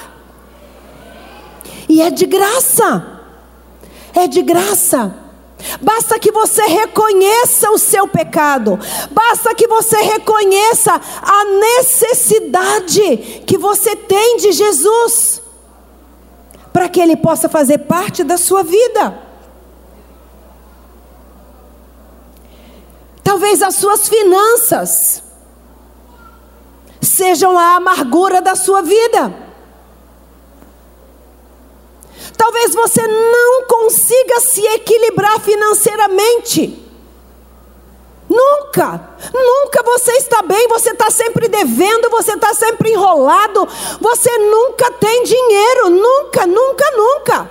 E 1.88 2.02
é 2.02 2.10
de 2.10 2.26
graça. 2.26 3.20
É 4.12 4.26
de 4.26 4.42
graça. 4.42 5.19
Basta 5.80 6.18
que 6.18 6.30
você 6.32 6.62
reconheça 6.62 7.70
o 7.70 7.78
seu 7.78 8.06
pecado, 8.08 8.78
basta 9.10 9.54
que 9.54 9.66
você 9.66 9.96
reconheça 9.98 10.92
a 10.92 11.44
necessidade 11.44 13.42
que 13.46 13.58
você 13.58 13.96
tem 13.96 14.36
de 14.38 14.52
Jesus, 14.52 15.42
para 16.72 16.88
que 16.88 17.00
Ele 17.00 17.16
possa 17.16 17.48
fazer 17.48 17.78
parte 17.78 18.22
da 18.22 18.36
sua 18.36 18.62
vida. 18.62 19.30
Talvez 23.22 23.62
as 23.62 23.76
suas 23.76 24.08
finanças 24.08 25.22
sejam 27.00 27.58
a 27.58 27.76
amargura 27.76 28.42
da 28.42 28.54
sua 28.54 28.82
vida. 28.82 29.49
Talvez 32.40 32.74
você 32.74 33.06
não 33.06 33.64
consiga 33.64 34.40
se 34.40 34.66
equilibrar 34.68 35.38
financeiramente. 35.40 36.82
Nunca, 38.26 39.10
nunca 39.34 39.82
você 39.82 40.12
está 40.12 40.40
bem, 40.40 40.66
você 40.66 40.92
está 40.92 41.10
sempre 41.10 41.48
devendo, 41.48 42.08
você 42.08 42.32
está 42.32 42.54
sempre 42.54 42.92
enrolado, 42.92 43.68
você 44.00 44.38
nunca 44.38 44.90
tem 44.92 45.22
dinheiro, 45.22 45.90
nunca, 45.90 46.46
nunca, 46.46 46.90
nunca. 46.96 47.50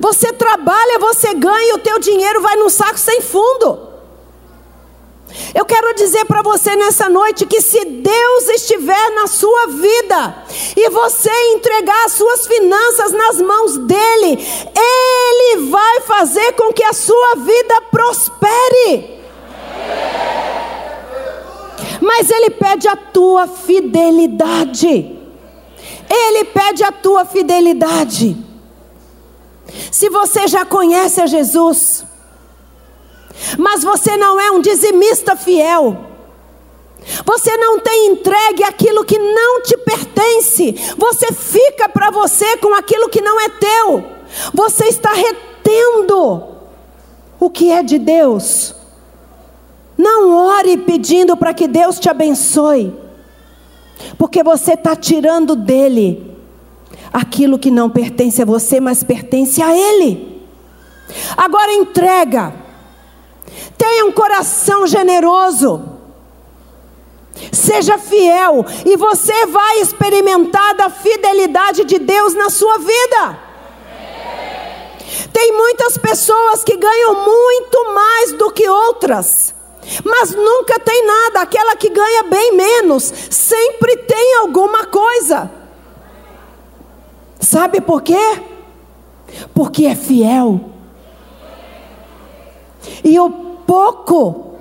Você 0.00 0.32
trabalha, 0.32 0.98
você 0.98 1.34
ganha, 1.34 1.76
o 1.76 1.78
teu 1.78 2.00
dinheiro 2.00 2.40
vai 2.40 2.56
num 2.56 2.68
saco 2.68 2.98
sem 2.98 3.20
fundo. 3.20 3.87
Eu 5.54 5.64
quero 5.64 5.94
dizer 5.94 6.24
para 6.24 6.42
você 6.42 6.74
nessa 6.76 7.08
noite 7.08 7.46
que 7.46 7.60
se 7.60 7.84
Deus 7.84 8.48
estiver 8.48 9.10
na 9.14 9.26
sua 9.26 9.66
vida 9.66 10.44
e 10.76 10.88
você 10.90 11.30
entregar 11.54 12.04
as 12.06 12.12
suas 12.12 12.46
finanças 12.46 13.12
nas 13.12 13.40
mãos 13.40 13.78
dele, 13.78 14.38
ele 14.76 15.66
vai 15.68 16.00
fazer 16.02 16.52
com 16.52 16.72
que 16.72 16.84
a 16.84 16.92
sua 16.92 17.34
vida 17.36 17.82
prospere. 17.90 19.18
Mas 22.00 22.30
Ele 22.30 22.50
pede 22.50 22.88
a 22.88 22.96
tua 22.96 23.46
fidelidade. 23.46 25.18
Ele 26.08 26.44
pede 26.44 26.82
a 26.82 26.92
tua 26.92 27.24
fidelidade. 27.24 28.36
Se 29.92 30.08
você 30.08 30.46
já 30.46 30.64
conhece 30.64 31.20
a 31.20 31.26
Jesus, 31.26 32.04
mas 33.58 33.82
você 33.82 34.16
não 34.16 34.40
é 34.40 34.50
um 34.50 34.60
dizimista 34.60 35.36
fiel, 35.36 36.06
você 37.24 37.56
não 37.56 37.78
tem 37.80 38.08
entregue 38.08 38.62
aquilo 38.64 39.04
que 39.04 39.18
não 39.18 39.62
te 39.62 39.76
pertence, 39.78 40.74
você 40.96 41.32
fica 41.32 41.88
para 41.88 42.10
você 42.10 42.56
com 42.58 42.74
aquilo 42.74 43.08
que 43.08 43.20
não 43.20 43.40
é 43.40 43.48
teu, 43.48 44.04
você 44.52 44.86
está 44.86 45.12
retendo 45.12 46.44
o 47.40 47.48
que 47.50 47.70
é 47.70 47.82
de 47.82 47.98
Deus. 47.98 48.74
Não 49.96 50.30
ore 50.30 50.76
pedindo 50.76 51.36
para 51.36 51.52
que 51.52 51.66
Deus 51.66 51.98
te 51.98 52.08
abençoe, 52.08 52.94
porque 54.16 54.42
você 54.42 54.74
está 54.74 54.94
tirando 54.94 55.56
dele 55.56 56.36
aquilo 57.12 57.58
que 57.58 57.70
não 57.70 57.90
pertence 57.90 58.40
a 58.40 58.44
você, 58.44 58.80
mas 58.80 59.02
pertence 59.02 59.60
a 59.60 59.76
Ele. 59.76 60.46
Agora 61.36 61.72
entrega, 61.72 62.54
tenha 63.76 64.04
um 64.06 64.12
coração 64.12 64.86
generoso, 64.86 65.82
seja 67.52 67.98
fiel, 67.98 68.64
e 68.84 68.96
você 68.96 69.46
vai 69.46 69.80
experimentar 69.80 70.74
da 70.74 70.90
fidelidade 70.90 71.84
de 71.84 71.98
Deus 71.98 72.34
na 72.34 72.50
sua 72.50 72.78
vida. 72.78 73.48
Tem 75.32 75.52
muitas 75.52 75.96
pessoas 75.96 76.64
que 76.64 76.76
ganham 76.76 77.24
muito 77.24 77.94
mais 77.94 78.32
do 78.32 78.50
que 78.50 78.68
outras 78.68 79.54
mas 80.04 80.34
nunca 80.34 80.78
tem 80.78 81.06
nada. 81.06 81.40
Aquela 81.40 81.76
que 81.76 81.88
ganha 81.88 82.24
bem 82.24 82.52
menos, 82.54 83.12
sempre 83.30 83.96
tem 83.96 84.36
alguma 84.40 84.86
coisa. 84.86 85.50
Sabe 87.40 87.80
por 87.80 88.02
quê? 88.02 88.42
Porque 89.54 89.86
é 89.86 89.94
fiel. 89.94 90.60
E 93.04 93.18
o 93.18 93.28
pouco 93.66 94.54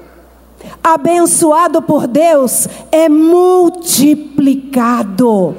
abençoado 0.84 1.82
por 1.82 2.08
Deus 2.08 2.67
é 2.91 3.08
multiplicado. 3.10 5.56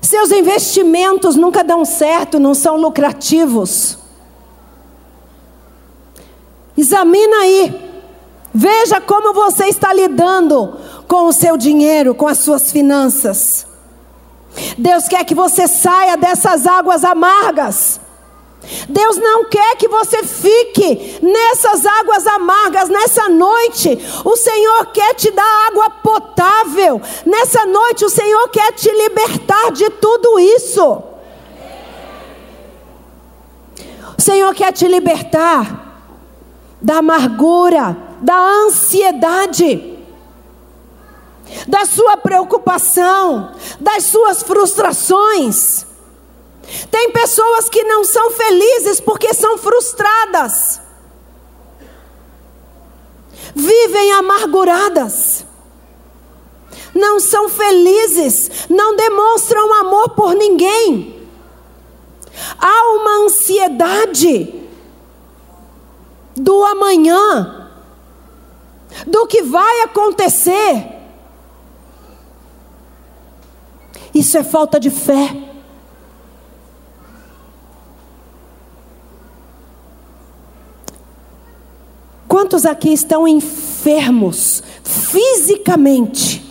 Seus 0.00 0.30
investimentos 0.30 1.34
nunca 1.34 1.64
dão 1.64 1.84
certo, 1.84 2.38
não 2.38 2.54
são 2.54 2.76
lucrativos. 2.76 3.98
Examina 6.76 7.38
aí. 7.38 7.84
Veja 8.54 9.00
como 9.00 9.34
você 9.34 9.64
está 9.66 9.92
lidando 9.92 10.78
com 11.08 11.26
o 11.26 11.32
seu 11.32 11.56
dinheiro, 11.56 12.14
com 12.14 12.28
as 12.28 12.38
suas 12.38 12.70
finanças. 12.70 13.66
Deus 14.78 15.08
quer 15.08 15.24
que 15.24 15.34
você 15.34 15.66
saia 15.66 16.16
dessas 16.16 16.66
águas 16.66 17.04
amargas. 17.04 18.00
Deus 18.88 19.16
não 19.16 19.44
quer 19.44 19.76
que 19.76 19.88
você 19.88 20.22
fique 20.22 21.18
nessas 21.22 21.86
águas 21.86 22.26
amargas 22.26 22.88
nessa 22.88 23.28
noite. 23.28 23.98
O 24.24 24.36
Senhor 24.36 24.86
quer 24.86 25.14
te 25.14 25.30
dar 25.30 25.68
água 25.68 25.90
potável. 25.90 27.00
Nessa 27.24 27.64
noite, 27.64 28.04
o 28.04 28.10
Senhor 28.10 28.48
quer 28.48 28.72
te 28.72 28.90
libertar 28.90 29.70
de 29.72 29.88
tudo 29.90 30.38
isso. 30.38 31.02
O 34.18 34.22
Senhor 34.22 34.54
quer 34.54 34.72
te 34.72 34.88
libertar 34.88 35.86
da 36.80 36.98
amargura, 36.98 37.96
da 38.20 38.36
ansiedade, 38.36 39.96
da 41.68 41.84
sua 41.84 42.16
preocupação, 42.16 43.52
das 43.78 44.04
suas 44.04 44.42
frustrações. 44.42 45.85
Tem 46.90 47.10
pessoas 47.12 47.68
que 47.68 47.84
não 47.84 48.04
são 48.04 48.30
felizes 48.30 49.00
porque 49.00 49.32
são 49.32 49.56
frustradas, 49.56 50.80
vivem 53.54 54.12
amarguradas, 54.12 55.44
não 56.94 57.20
são 57.20 57.48
felizes, 57.48 58.66
não 58.68 58.96
demonstram 58.96 59.72
amor 59.80 60.10
por 60.10 60.34
ninguém. 60.34 61.28
Há 62.58 62.92
uma 62.94 63.24
ansiedade 63.24 64.62
do 66.34 66.64
amanhã, 66.64 67.70
do 69.06 69.26
que 69.26 69.42
vai 69.42 69.82
acontecer. 69.82 70.94
Isso 74.14 74.36
é 74.36 74.42
falta 74.42 74.80
de 74.80 74.90
fé. 74.90 75.55
Quantos 82.28 82.66
aqui 82.66 82.92
estão 82.92 83.26
enfermos 83.26 84.62
fisicamente? 84.82 86.46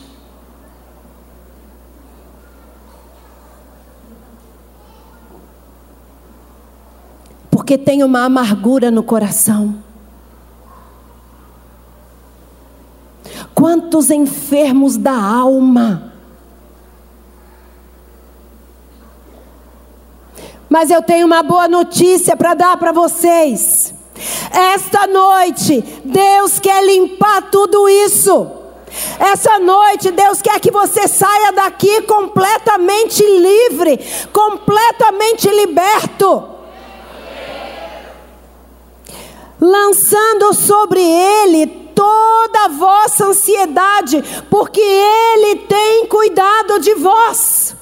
porque 7.65 7.79
tem 7.79 8.03
uma 8.03 8.23
amargura 8.25 8.91
no 8.91 9.01
coração. 9.01 9.73
Quantos 13.55 14.11
enfermos 14.11 14.97
da 14.97 15.19
alma. 15.19 16.13
Mas 20.69 20.91
eu 20.91 21.01
tenho 21.01 21.25
uma 21.25 21.41
boa 21.41 21.67
notícia 21.67 22.37
para 22.37 22.53
dar 22.53 22.77
para 22.77 22.91
vocês. 22.91 23.95
Esta 24.51 25.07
noite, 25.07 25.81
Deus 26.03 26.59
quer 26.59 26.83
limpar 26.83 27.49
tudo 27.51 27.87
isso. 27.89 28.47
Essa 29.19 29.59
noite, 29.59 30.11
Deus 30.11 30.41
quer 30.41 30.59
que 30.59 30.71
você 30.71 31.07
saia 31.07 31.51
daqui 31.51 32.01
completamente 32.03 33.21
livre, 33.21 33.99
completamente 34.31 35.49
liberto. 35.49 36.55
lançando 39.59 40.53
sobre 40.53 41.01
ele 41.01 41.65
toda 41.95 42.65
a 42.65 42.67
vossa 42.67 43.25
ansiedade, 43.25 44.23
porque 44.49 44.81
ele 44.81 45.55
tem 45.61 46.05
cuidado 46.07 46.79
de 46.79 46.93
vós. 46.95 47.75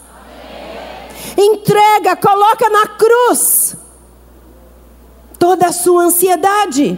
Entrega, 1.35 2.15
coloca 2.15 2.69
na 2.69 2.87
cruz 2.87 3.75
toda 5.43 5.67
a 5.67 5.73
sua 5.73 6.03
ansiedade, 6.03 6.97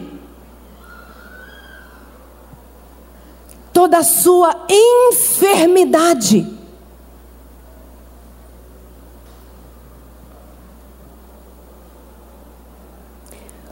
toda 3.74 3.98
a 3.98 4.04
sua 4.04 4.68
enfermidade. 4.70 6.48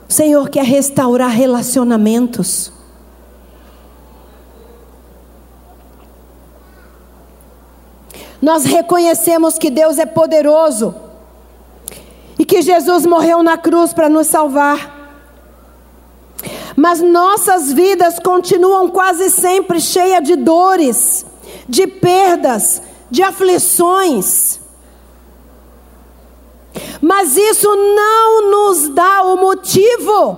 O 0.09 0.11
Senhor 0.11 0.49
quer 0.49 0.65
restaurar 0.65 1.29
relacionamentos. 1.29 2.73
Nós 8.41 8.63
reconhecemos 8.65 9.59
que 9.59 9.69
Deus 9.69 9.99
é 9.99 10.07
poderoso 10.07 11.02
e 12.43 12.45
que 12.45 12.61
Jesus 12.61 13.05
morreu 13.05 13.41
na 13.41 13.57
cruz 13.57 13.93
para 13.93 14.09
nos 14.09 14.27
salvar. 14.27 15.21
Mas 16.75 16.99
nossas 16.99 17.71
vidas 17.71 18.19
continuam 18.19 18.89
quase 18.89 19.29
sempre 19.29 19.79
cheias 19.79 20.21
de 20.21 20.35
dores, 20.35 21.25
de 21.69 21.87
perdas, 21.87 22.81
de 23.09 23.23
aflições. 23.23 24.59
Mas 26.99 27.37
isso 27.37 27.73
não 27.73 28.51
nos 28.51 28.89
dá 28.89 29.23
o 29.23 29.37
motivo 29.37 30.37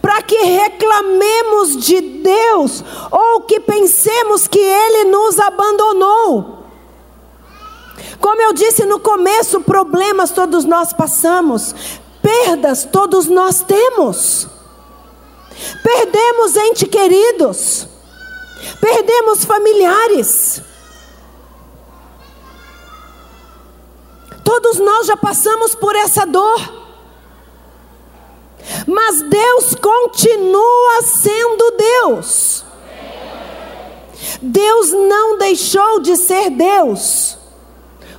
para 0.00 0.22
que 0.22 0.36
reclamemos 0.36 1.78
de 1.78 2.00
Deus 2.00 2.84
ou 3.10 3.40
que 3.40 3.58
pensemos 3.58 4.46
que 4.46 4.60
Ele 4.60 5.10
nos 5.10 5.36
abandonou. 5.40 6.57
Como 8.20 8.40
eu 8.40 8.52
disse 8.52 8.84
no 8.84 8.98
começo, 8.98 9.60
problemas 9.60 10.30
todos 10.30 10.64
nós 10.64 10.92
passamos, 10.92 11.74
perdas 12.22 12.84
todos 12.84 13.26
nós 13.26 13.62
temos. 13.62 14.46
Perdemos 15.82 16.56
entes 16.56 16.88
queridos, 16.88 17.88
perdemos 18.80 19.44
familiares. 19.44 20.62
Todos 24.44 24.78
nós 24.78 25.06
já 25.06 25.16
passamos 25.16 25.74
por 25.74 25.94
essa 25.94 26.24
dor. 26.24 26.78
Mas 28.86 29.22
Deus 29.22 29.74
continua 29.74 31.02
sendo 31.02 31.70
Deus. 31.72 32.64
Deus 34.40 34.92
não 34.92 35.38
deixou 35.38 36.00
de 36.00 36.16
ser 36.16 36.50
Deus, 36.50 37.37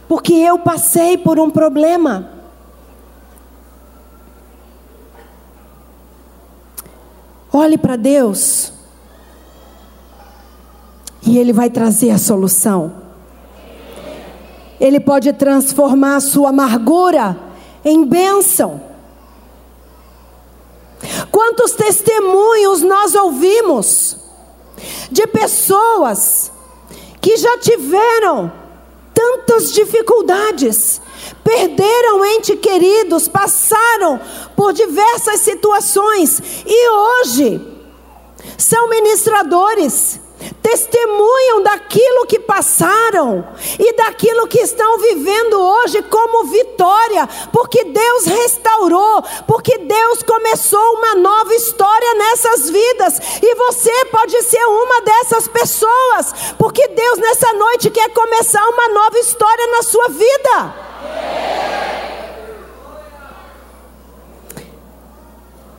porque 0.10 0.34
eu 0.34 0.58
passei 0.58 1.20
por 1.20 1.40
um 1.40 1.52
problema. 1.52 2.32
Olhe 7.54 7.78
para 7.78 7.96
Deus 7.96 8.74
e 11.22 11.38
Ele 11.38 11.54
vai 11.54 11.70
trazer 11.70 12.10
a 12.10 12.18
solução. 12.18 12.92
Ele 14.80 15.00
pode 15.00 15.32
transformar 15.34 16.16
a 16.16 16.22
sua 16.22 16.50
amargura 16.50 17.38
em 17.86 18.04
bênção. 18.04 18.82
Quantos 21.32 21.74
testemunhos 21.74 22.82
nós 22.82 23.14
ouvimos 23.14 24.18
de 25.12 25.28
pessoas 25.28 26.52
que 27.22 27.38
já 27.38 27.60
tiveram 27.60 28.59
tantas 29.20 29.74
dificuldades, 29.74 31.02
perderam 31.44 32.26
entes 32.26 32.58
queridos, 32.58 33.28
passaram 33.28 34.18
por 34.56 34.72
diversas 34.72 35.42
situações. 35.42 36.42
E 36.66 36.90
hoje 36.90 37.62
são 38.58 38.90
ministradores 38.90 40.19
testemunham 40.70 41.64
daquilo 41.64 42.28
que 42.28 42.40
passaram 42.40 43.48
e 43.80 43.94
daquilo 43.94 44.48
que 44.48 44.60
estão 44.60 45.00
vivendo 45.00 45.60
hoje 45.60 46.04
como 46.04 46.46
vitória, 46.46 47.28
porque 47.52 47.86
Deus 47.86 48.26
restaurou, 48.26 49.24
porque 49.48 49.80
Deus 49.80 50.22
começou 50.22 50.94
uma 50.94 51.16
nova 51.16 51.56
história 51.56 52.14
nessas 52.14 52.70
vidas, 52.70 53.20
e 53.42 53.56
você 53.56 54.06
pode 54.12 54.44
ser 54.44 54.64
uma 54.64 55.02
dessas 55.02 55.48
pessoas, 55.48 56.54
porque 56.60 56.88
Deus 56.90 57.18
nessa 57.18 57.52
noite 57.54 57.90
quer 57.90 58.10
começar 58.10 58.64
uma 58.70 58.90
nova 58.90 59.18
história 59.18 59.68
na 59.68 59.82
sua 59.82 60.08
vida. 60.10 60.76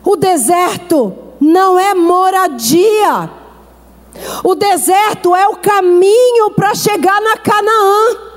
O 0.03 0.17
deserto 0.17 1.15
não 1.39 1.79
é 1.79 1.93
moradia. 1.93 3.40
O 4.43 4.55
deserto 4.55 5.35
é 5.35 5.47
o 5.47 5.55
caminho 5.57 6.51
para 6.51 6.73
chegar 6.75 7.21
na 7.21 7.37
Canaã. 7.37 8.31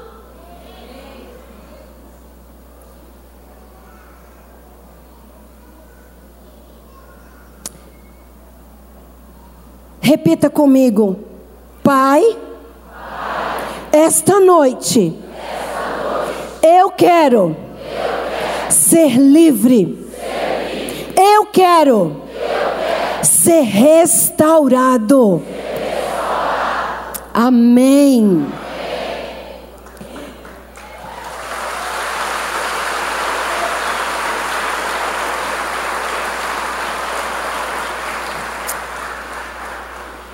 Repita 10.01 10.51
comigo, 10.51 11.19
Pai, 11.83 12.23
Pai 12.23 12.39
esta, 13.91 14.39
noite, 14.39 15.01
noite, 15.01 15.19
eu 16.63 16.91
quero, 16.91 17.39
eu 17.39 17.57
quero 17.57 18.71
ser, 18.71 19.17
livre. 19.19 20.07
ser 20.13 20.77
livre, 20.77 21.17
eu 21.17 21.47
quero, 21.47 21.91
eu 21.91 22.17
quero 22.27 23.25
ser 23.25 23.63
restaurado. 23.63 25.43
Amém. 27.35 28.47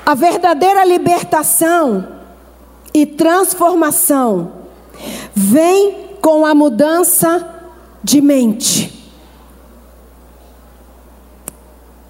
A 0.05 0.15
verdadeira 0.15 0.85
libertação 0.85 2.07
e 2.93 3.07
transformação 3.07 4.53
vem 5.35 6.19
com 6.21 6.45
a 6.45 6.55
mudança 6.55 7.49
de 8.05 8.21
mente. 8.21 9.15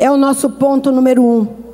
É 0.00 0.10
o 0.10 0.16
nosso 0.16 0.50
ponto 0.50 0.90
número 0.90 1.22
um. 1.22 1.69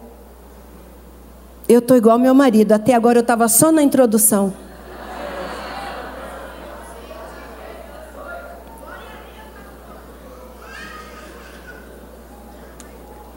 Eu 1.68 1.80
estou 1.80 1.96
igual 1.96 2.18
meu 2.18 2.32
marido, 2.32 2.72
até 2.72 2.94
agora 2.94 3.18
eu 3.18 3.22
estava 3.22 3.48
só 3.48 3.72
na 3.72 3.82
introdução. 3.82 4.52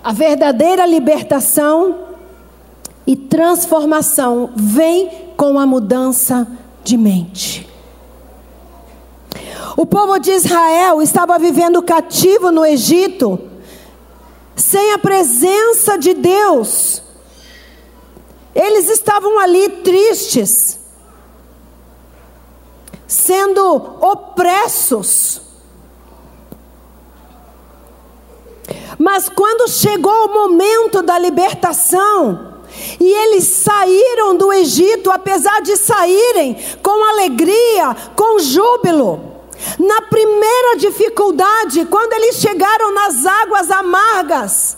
A 0.03 0.13
verdadeira 0.13 0.85
libertação 0.85 2.07
e 3.05 3.15
transformação 3.15 4.51
vem 4.55 5.33
com 5.35 5.59
a 5.59 5.65
mudança 5.65 6.47
de 6.83 6.97
mente. 6.97 7.67
O 9.75 9.85
povo 9.85 10.19
de 10.19 10.31
Israel 10.31 11.01
estava 11.01 11.39
vivendo 11.39 11.81
cativo 11.81 12.51
no 12.51 12.65
Egito, 12.65 13.39
sem 14.55 14.93
a 14.93 14.99
presença 14.99 15.97
de 15.97 16.13
Deus. 16.13 17.08
Eles 18.53 18.89
estavam 18.89 19.39
ali 19.39 19.69
tristes, 19.83 20.79
sendo 23.07 23.61
opressos. 24.01 25.41
Mas 28.97 29.29
quando 29.29 29.69
chegou 29.69 30.25
o 30.25 30.33
momento 30.33 31.01
da 31.01 31.17
libertação, 31.17 32.49
e 32.99 33.05
eles 33.05 33.45
saíram 33.45 34.35
do 34.35 34.51
Egito, 34.51 35.09
apesar 35.11 35.61
de 35.61 35.75
saírem 35.77 36.57
com 36.83 37.03
alegria, 37.09 37.95
com 38.15 38.39
júbilo. 38.39 39.27
Na 39.77 40.01
primeira 40.03 40.77
dificuldade, 40.77 41.85
quando 41.85 42.13
eles 42.13 42.37
chegaram 42.37 42.93
nas 42.93 43.25
águas 43.25 43.69
amargas, 43.69 44.77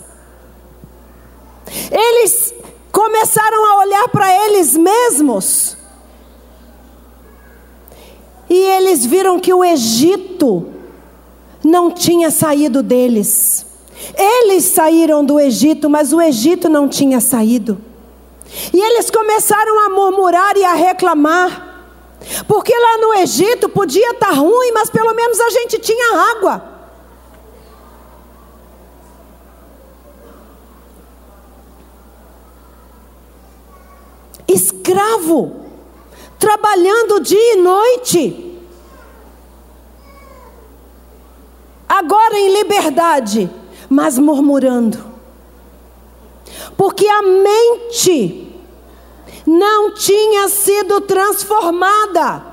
eles 1.92 2.54
começaram 2.92 3.66
a 3.66 3.80
olhar 3.80 4.08
para 4.10 4.46
eles 4.46 4.76
mesmos. 4.76 5.78
E 8.50 8.56
eles 8.56 9.06
viram 9.06 9.40
que 9.40 9.54
o 9.54 9.64
Egito 9.64 10.68
não 11.64 11.92
tinha 11.92 12.30
saído 12.30 12.84
deles. 12.84 13.66
Eles 14.18 14.66
saíram 14.66 15.24
do 15.24 15.40
Egito, 15.40 15.90
mas 15.90 16.12
o 16.12 16.22
Egito 16.22 16.68
não 16.68 16.88
tinha 16.88 17.22
saído. 17.22 17.80
E 18.74 18.82
eles 18.82 19.10
começaram 19.10 19.86
a 19.86 19.90
murmurar 19.90 20.58
e 20.58 20.66
a 20.66 20.74
reclamar. 20.74 21.70
Porque 22.48 22.74
lá 22.74 22.98
no 22.98 23.14
Egito 23.16 23.70
podia 23.70 24.12
estar 24.12 24.32
ruim, 24.32 24.72
mas 24.74 24.90
pelo 24.90 25.14
menos 25.14 25.40
a 25.40 25.50
gente 25.50 25.80
tinha 25.80 26.32
água. 26.36 26.81
Escravo, 34.54 35.66
trabalhando 36.40 37.20
dia 37.20 37.54
e 37.54 37.58
noite. 37.58 38.60
Agora 41.88 42.38
em 42.38 42.54
liberdade, 42.58 43.50
mas 43.90 44.18
murmurando. 44.18 45.12
Porque 46.78 47.08
a 47.08 47.22
mente 47.22 48.52
não 49.46 49.94
tinha 49.94 50.48
sido 50.50 51.02
transformada. 51.02 52.46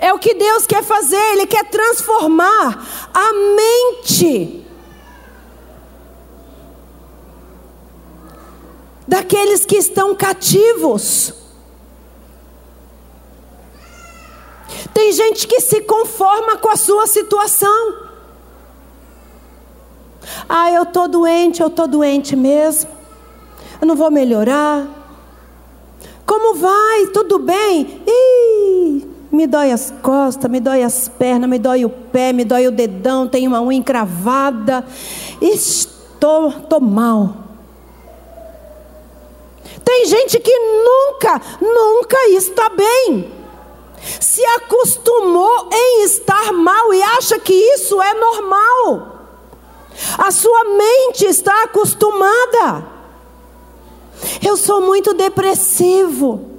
É 0.00 0.12
o 0.12 0.18
que 0.18 0.34
Deus 0.34 0.66
quer 0.66 0.82
fazer, 0.82 1.20
Ele 1.32 1.46
quer 1.46 1.64
transformar 1.64 3.10
a 3.12 3.32
mente. 3.32 4.57
Daqueles 9.08 9.64
que 9.64 9.76
estão 9.76 10.14
cativos. 10.14 11.32
Tem 14.92 15.12
gente 15.12 15.46
que 15.46 15.60
se 15.60 15.80
conforma 15.80 16.58
com 16.58 16.68
a 16.68 16.76
sua 16.76 17.06
situação. 17.06 18.06
Ah, 20.46 20.70
eu 20.70 20.82
estou 20.82 21.08
doente, 21.08 21.62
eu 21.62 21.68
estou 21.68 21.88
doente 21.88 22.36
mesmo. 22.36 22.90
Eu 23.80 23.86
não 23.86 23.96
vou 23.96 24.10
melhorar. 24.10 24.86
Como 26.26 26.56
vai? 26.56 27.06
Tudo 27.06 27.38
bem? 27.38 28.02
Ih, 28.06 29.08
me 29.32 29.46
dói 29.46 29.72
as 29.72 29.90
costas, 30.02 30.50
me 30.50 30.60
dói 30.60 30.82
as 30.82 31.08
pernas, 31.08 31.48
me 31.48 31.58
dói 31.58 31.86
o 31.86 31.88
pé, 31.88 32.34
me 32.34 32.44
dói 32.44 32.66
o 32.66 32.72
dedão, 32.72 33.26
tenho 33.26 33.48
uma 33.48 33.62
unha 33.62 33.78
encravada. 33.78 34.84
Estou, 35.40 36.48
estou 36.48 36.80
mal. 36.80 37.47
Tem 39.88 40.04
gente 40.04 40.38
que 40.38 40.54
nunca, 40.84 41.40
nunca 41.62 42.28
está 42.28 42.68
bem. 42.68 43.32
Se 44.20 44.44
acostumou 44.44 45.70
em 45.72 46.02
estar 46.04 46.52
mal 46.52 46.92
e 46.92 47.02
acha 47.02 47.38
que 47.38 47.54
isso 47.54 47.98
é 48.02 48.12
normal. 48.12 49.18
A 50.18 50.30
sua 50.30 50.64
mente 50.64 51.24
está 51.24 51.62
acostumada. 51.62 52.86
Eu 54.46 54.58
sou 54.58 54.82
muito 54.82 55.14
depressivo. 55.14 56.50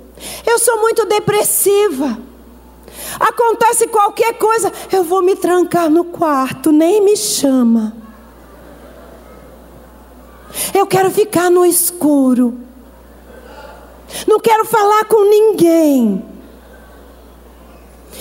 Eu 0.43 0.57
sou 0.57 0.79
muito 0.79 1.05
depressiva. 1.05 2.17
Acontece 3.19 3.87
qualquer 3.89 4.39
coisa, 4.39 4.73
eu 4.91 5.03
vou 5.03 5.21
me 5.21 5.35
trancar 5.35 5.87
no 5.87 6.03
quarto, 6.03 6.71
nem 6.71 6.99
me 6.99 7.15
chama. 7.15 7.95
Eu 10.73 10.87
quero 10.87 11.11
ficar 11.11 11.51
no 11.51 11.63
escuro. 11.63 12.68
Não 14.27 14.39
quero 14.39 14.65
falar 14.65 15.05
com 15.05 15.23
ninguém. 15.23 16.25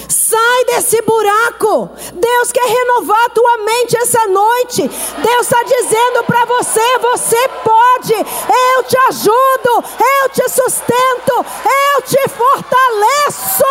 Sai 0.09 0.65
desse 0.67 1.01
buraco. 1.03 1.91
Deus 2.13 2.53
quer 2.53 2.67
renovar 2.67 3.25
a 3.25 3.31
tua 3.31 3.59
mente 3.59 3.97
essa 3.97 4.27
noite. 4.27 4.83
Deus 4.83 5.41
está 5.41 5.63
dizendo 5.63 6.25
para 6.25 6.45
você: 6.45 6.99
você 6.99 7.49
pode. 7.65 8.15
Eu 8.15 8.83
te 8.85 8.97
ajudo. 9.09 9.85
Eu 10.23 10.29
te 10.31 10.49
sustento. 10.51 11.47
Eu 11.95 12.03
te 12.03 12.29
fortaleço. 12.29 13.65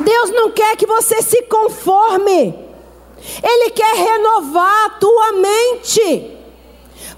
Deus 0.00 0.30
não 0.30 0.50
quer 0.50 0.76
que 0.76 0.86
você 0.86 1.22
se 1.22 1.42
conforme. 1.42 2.67
Ele 3.42 3.70
quer 3.70 3.94
renovar 3.94 4.86
a 4.86 4.90
tua 4.90 5.32
mente 5.32 6.38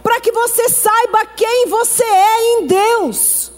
para 0.02 0.20
que 0.20 0.32
você 0.32 0.68
saiba 0.68 1.26
quem 1.36 1.66
você 1.66 2.04
é 2.04 2.52
em 2.52 2.66
Deus. 2.66 3.50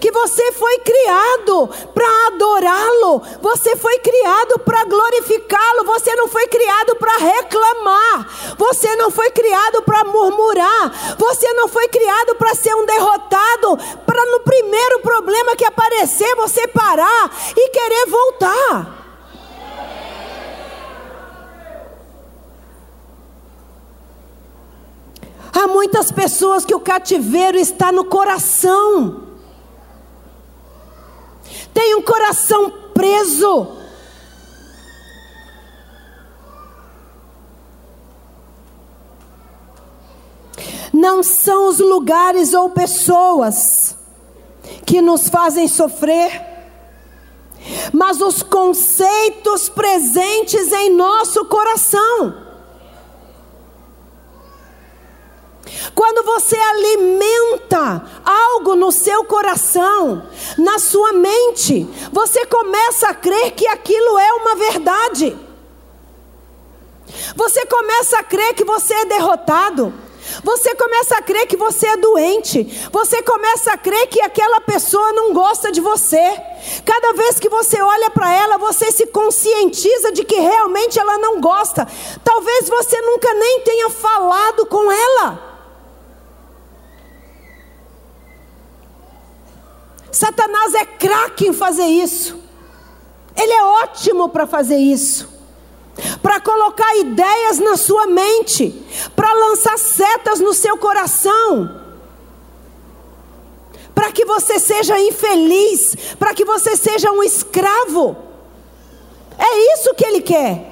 Que 0.00 0.10
você 0.10 0.50
foi 0.52 0.78
criado 0.80 1.70
para 1.94 2.26
adorá-lo, 2.26 3.22
você 3.40 3.76
foi 3.76 3.98
criado 4.00 4.58
para 4.58 4.84
glorificá-lo, 4.84 5.84
você 5.84 6.14
não 6.16 6.26
foi 6.26 6.46
criado 6.48 6.96
para 6.96 7.16
reclamar, 7.18 8.56
você 8.58 8.96
não 8.96 9.12
foi 9.12 9.30
criado 9.30 9.82
para 9.82 10.04
murmurar, 10.04 11.16
você 11.16 11.52
não 11.52 11.68
foi 11.68 11.86
criado 11.86 12.34
para 12.34 12.54
ser 12.56 12.74
um 12.74 12.84
derrotado, 12.84 13.78
para 14.04 14.26
no 14.26 14.40
primeiro 14.40 14.98
problema 15.00 15.54
que 15.54 15.64
aparecer 15.64 16.34
você 16.34 16.66
parar 16.66 17.30
e 17.56 17.68
querer 17.70 18.06
voltar. 18.06 19.05
Há 25.58 25.66
muitas 25.66 26.12
pessoas 26.12 26.66
que 26.66 26.74
o 26.74 26.80
cativeiro 26.80 27.56
está 27.56 27.90
no 27.90 28.04
coração. 28.04 29.22
Tem 31.72 31.94
um 31.94 32.02
coração 32.02 32.70
preso. 32.92 33.66
Não 40.92 41.22
são 41.22 41.70
os 41.70 41.78
lugares 41.78 42.52
ou 42.52 42.68
pessoas 42.68 43.96
que 44.84 45.00
nos 45.00 45.30
fazem 45.30 45.66
sofrer, 45.68 46.38
mas 47.94 48.20
os 48.20 48.42
conceitos 48.42 49.70
presentes 49.70 50.70
em 50.70 50.90
nosso 50.90 51.46
coração. 51.46 52.45
Quando 55.94 56.24
você 56.24 56.56
alimenta 56.56 58.04
algo 58.24 58.74
no 58.76 58.92
seu 58.92 59.24
coração, 59.24 60.22
na 60.58 60.78
sua 60.78 61.12
mente, 61.12 61.88
você 62.12 62.46
começa 62.46 63.08
a 63.08 63.14
crer 63.14 63.52
que 63.52 63.66
aquilo 63.66 64.18
é 64.18 64.32
uma 64.34 64.54
verdade. 64.56 65.36
Você 67.34 67.66
começa 67.66 68.18
a 68.18 68.22
crer 68.22 68.54
que 68.54 68.64
você 68.64 68.94
é 68.94 69.04
derrotado. 69.04 69.92
Você 70.42 70.74
começa 70.74 71.16
a 71.16 71.22
crer 71.22 71.46
que 71.46 71.56
você 71.56 71.86
é 71.86 71.96
doente. 71.96 72.64
Você 72.92 73.22
começa 73.22 73.72
a 73.72 73.78
crer 73.78 74.08
que 74.08 74.20
aquela 74.20 74.60
pessoa 74.60 75.12
não 75.12 75.32
gosta 75.32 75.70
de 75.70 75.80
você. 75.80 76.40
Cada 76.84 77.12
vez 77.12 77.38
que 77.38 77.48
você 77.48 77.80
olha 77.80 78.10
para 78.10 78.32
ela, 78.32 78.58
você 78.58 78.90
se 78.90 79.06
conscientiza 79.06 80.12
de 80.12 80.24
que 80.24 80.36
realmente 80.36 80.98
ela 80.98 81.16
não 81.18 81.40
gosta. 81.40 81.86
Talvez 82.24 82.68
você 82.68 83.00
nunca 83.02 83.32
nem 83.34 83.60
tenha 83.60 83.90
falado 83.90 84.66
com 84.66 84.90
ela. 84.90 85.55
Satanás 90.16 90.74
é 90.74 90.86
craque 90.86 91.46
em 91.46 91.52
fazer 91.52 91.84
isso. 91.84 92.38
Ele 93.36 93.52
é 93.52 93.64
ótimo 93.64 94.30
para 94.30 94.46
fazer 94.46 94.78
isso. 94.78 95.28
Para 96.22 96.40
colocar 96.40 96.96
ideias 96.96 97.58
na 97.58 97.76
sua 97.76 98.06
mente, 98.06 98.82
para 99.14 99.30
lançar 99.34 99.78
setas 99.78 100.40
no 100.40 100.54
seu 100.54 100.78
coração, 100.78 101.82
para 103.94 104.10
que 104.10 104.24
você 104.24 104.58
seja 104.58 104.98
infeliz, 104.98 105.94
para 106.18 106.32
que 106.32 106.46
você 106.46 106.76
seja 106.76 107.12
um 107.12 107.22
escravo. 107.22 108.16
É 109.38 109.74
isso 109.74 109.94
que 109.94 110.06
ele 110.06 110.22
quer. 110.22 110.66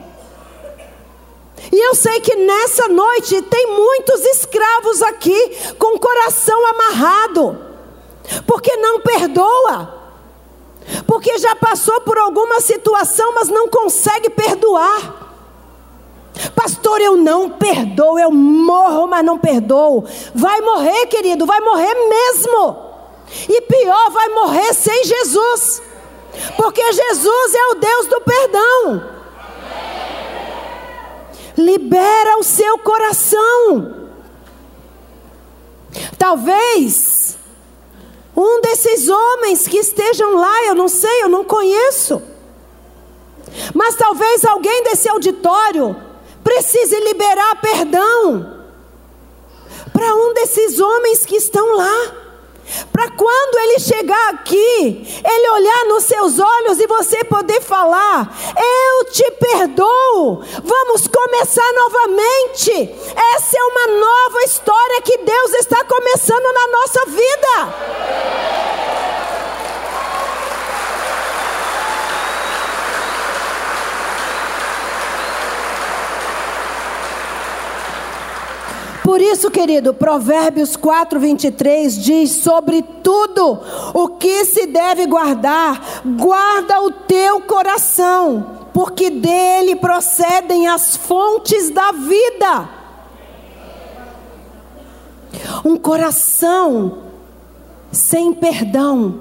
E 1.70 1.86
eu 1.86 1.94
sei 1.94 2.18
que 2.20 2.34
nessa 2.34 2.88
noite 2.88 3.42
tem 3.42 3.66
muitos 3.66 4.24
escravos 4.24 5.02
aqui 5.02 5.74
com 5.78 5.96
o 5.96 6.00
coração 6.00 6.66
amarrado 6.66 7.73
porque 8.46 8.76
não 8.76 9.00
perdoa, 9.00 10.02
porque 11.06 11.38
já 11.38 11.54
passou 11.56 12.00
por 12.02 12.18
alguma 12.18 12.60
situação, 12.60 13.34
mas 13.34 13.48
não 13.48 13.68
consegue 13.68 14.30
perdoar. 14.30 15.22
Pastor, 16.54 17.00
eu 17.00 17.16
não 17.16 17.50
perdoo, 17.50 18.18
eu 18.18 18.30
morro, 18.30 19.06
mas 19.06 19.24
não 19.24 19.38
perdoo. 19.38 20.04
Vai 20.34 20.60
morrer, 20.60 21.06
querido, 21.06 21.46
vai 21.46 21.60
morrer 21.60 21.94
mesmo. 21.94 22.76
E 23.48 23.60
pior, 23.62 24.10
vai 24.10 24.28
morrer 24.30 24.74
sem 24.74 25.04
Jesus. 25.04 25.82
Porque 26.56 26.92
Jesus 26.92 27.54
é 27.54 27.66
o 27.68 27.74
Deus 27.76 28.06
do 28.08 28.20
perdão. 28.20 29.14
Libera 31.56 32.38
o 32.38 32.42
seu 32.42 32.78
coração. 32.78 34.08
Talvez 36.18 37.38
um 38.36 38.60
desses 38.60 39.08
homens 39.08 39.68
que 39.68 39.78
estejam 39.78 40.34
lá, 40.34 40.64
eu 40.64 40.74
não 40.74 40.88
sei, 40.88 41.22
eu 41.22 41.28
não 41.28 41.44
conheço. 41.44 42.22
Mas 43.72 43.94
talvez 43.94 44.44
alguém 44.44 44.82
desse 44.84 45.08
auditório 45.08 45.96
precise 46.42 46.98
liberar 47.00 47.60
perdão 47.60 48.64
para 49.92 50.14
um 50.14 50.34
desses 50.34 50.80
homens 50.80 51.24
que 51.24 51.36
estão 51.36 51.76
lá. 51.76 52.23
Para 52.92 53.10
quando 53.10 53.58
ele 53.58 53.78
chegar 53.78 54.30
aqui, 54.30 55.22
ele 55.24 55.50
olhar 55.50 55.84
nos 55.86 56.04
seus 56.04 56.38
olhos 56.38 56.80
e 56.80 56.86
você 56.86 57.24
poder 57.24 57.60
falar: 57.60 58.36
Eu 58.56 59.04
te 59.10 59.30
perdoo, 59.32 60.42
vamos 60.62 61.06
começar 61.06 61.72
novamente. 61.72 62.94
Essa 63.34 63.58
é 63.58 63.64
uma 63.64 63.86
nova 63.98 64.42
história 64.44 65.02
que 65.02 65.18
Deus 65.18 65.52
está 65.54 65.84
começando 65.84 66.52
na 66.52 66.66
nossa 66.68 67.06
vida. 67.06 68.63
Por 79.14 79.20
isso, 79.20 79.48
querido, 79.48 79.94
Provérbios 79.94 80.74
4, 80.74 81.20
23 81.20 82.02
diz: 82.02 82.32
sobre 82.32 82.82
tudo 82.82 83.60
o 83.94 84.08
que 84.08 84.44
se 84.44 84.66
deve 84.66 85.06
guardar, 85.06 86.02
guarda 86.04 86.80
o 86.80 86.90
teu 86.90 87.40
coração, 87.42 88.66
porque 88.72 89.10
dele 89.10 89.76
procedem 89.76 90.66
as 90.66 90.96
fontes 90.96 91.70
da 91.70 91.92
vida. 91.92 92.68
Um 95.64 95.76
coração 95.76 96.98
sem 97.92 98.34
perdão, 98.34 99.20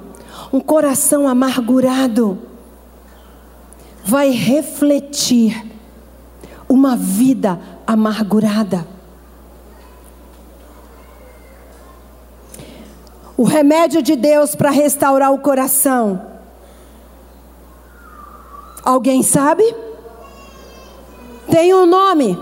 um 0.52 0.60
coração 0.60 1.28
amargurado, 1.28 2.39
vai 4.04 4.32
refletir 4.32 5.64
uma 6.68 6.96
vida 6.96 7.62
amargurada. 7.86 8.93
O 13.36 13.44
remédio 13.44 14.02
de 14.02 14.16
Deus 14.16 14.56
para 14.56 14.70
restaurar 14.70 15.34
o 15.34 15.40
coração. 15.40 16.34
Alguém 18.84 19.24
sabe? 19.24 19.64
Tem 21.50 21.74
um 21.74 21.86
nome. 21.86 22.40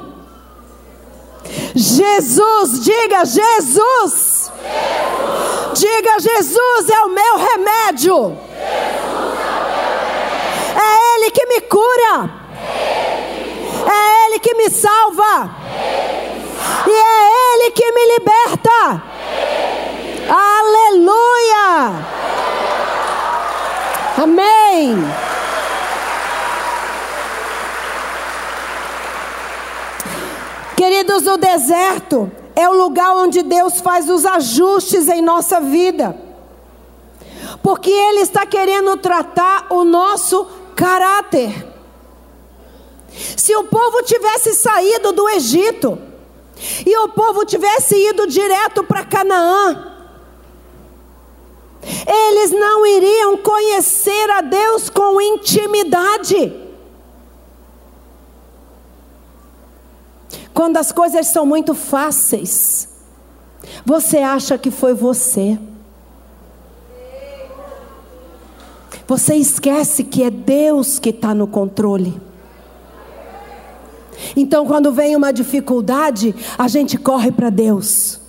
Jesus, 1.75 2.83
diga 2.83 3.25
Jesus. 3.25 4.41
Jesus. 4.51 4.51
Diga: 5.73 6.19
Jesus 6.19 6.89
é 6.89 6.99
o 7.01 7.09
meu 7.09 7.37
remédio. 7.37 8.37
É 10.75 11.15
Ele 11.15 11.31
que 11.31 11.45
me 11.45 11.61
cura. 11.61 12.29
É 13.87 14.25
Ele 14.25 14.39
que 14.39 14.53
me 14.55 14.69
salva. 14.69 15.49
E 16.87 16.91
é 16.91 17.55
Ele 17.55 17.71
que 17.71 17.91
me 17.91 18.05
liberta. 18.13 19.03
Aleluia. 20.29 22.05
Amém. 24.21 24.97
Queridos, 30.77 31.25
o 31.25 31.37
deserto 31.37 32.31
é 32.55 32.69
o 32.69 32.73
lugar 32.73 33.15
onde 33.15 33.41
Deus 33.41 33.81
faz 33.81 34.07
os 34.07 34.23
ajustes 34.23 35.07
em 35.07 35.23
nossa 35.23 35.59
vida. 35.59 36.15
Porque 37.63 37.89
Ele 37.89 38.19
está 38.19 38.45
querendo 38.45 38.95
tratar 38.97 39.65
o 39.71 39.83
nosso 39.83 40.45
caráter. 40.75 41.67
Se 43.35 43.55
o 43.55 43.63
povo 43.63 44.03
tivesse 44.03 44.53
saído 44.53 45.13
do 45.13 45.27
Egito 45.29 45.97
e 46.85 46.95
o 46.95 47.09
povo 47.09 47.43
tivesse 47.43 47.95
ido 47.95 48.27
direto 48.27 48.83
para 48.83 49.03
Canaã, 49.03 49.90
eles 52.07 52.51
não 52.51 52.85
iriam 52.85 53.37
conhecer 53.37 54.29
a 54.31 54.41
Deus 54.41 54.89
com 54.89 55.21
intimidade. 55.21 56.53
Quando 60.53 60.77
as 60.77 60.91
coisas 60.91 61.27
são 61.27 61.45
muito 61.45 61.73
fáceis, 61.73 62.89
você 63.85 64.17
acha 64.17 64.57
que 64.57 64.69
foi 64.69 64.93
você. 64.93 65.57
Você 69.07 69.35
esquece 69.35 70.03
que 70.03 70.23
é 70.23 70.29
Deus 70.29 70.99
que 70.99 71.09
está 71.09 71.33
no 71.33 71.47
controle. 71.47 72.19
Então, 74.35 74.65
quando 74.65 74.91
vem 74.91 75.15
uma 75.15 75.33
dificuldade, 75.33 76.35
a 76.57 76.67
gente 76.67 76.97
corre 76.97 77.31
para 77.31 77.49
Deus. 77.49 78.19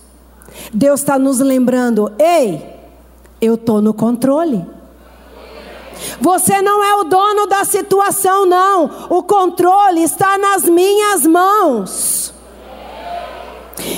Deus 0.72 1.00
está 1.00 1.18
nos 1.18 1.38
lembrando: 1.38 2.10
ei, 2.18 2.71
eu 3.42 3.56
estou 3.56 3.82
no 3.82 3.92
controle. 3.92 4.64
Você 6.20 6.62
não 6.62 6.82
é 6.82 6.94
o 6.96 7.04
dono 7.04 7.46
da 7.46 7.64
situação, 7.64 8.46
não. 8.46 9.08
O 9.10 9.22
controle 9.22 10.02
está 10.02 10.38
nas 10.38 10.64
minhas 10.64 11.26
mãos. 11.26 12.32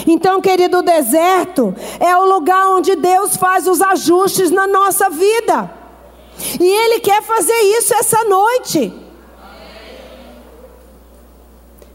Então, 0.07 0.41
querido, 0.41 0.79
o 0.79 0.83
deserto 0.83 1.75
é 2.01 2.17
o 2.17 2.25
lugar 2.25 2.69
onde 2.71 2.97
Deus 2.97 3.37
faz 3.37 3.69
os 3.69 3.83
ajustes 3.83 4.51
na 4.51 4.67
nossa 4.67 5.11
vida. 5.11 5.71
E 6.59 6.65
Ele 6.65 7.01
quer 7.01 7.23
fazer 7.23 7.59
isso 7.79 7.93
essa 7.95 8.25
noite. 8.25 8.93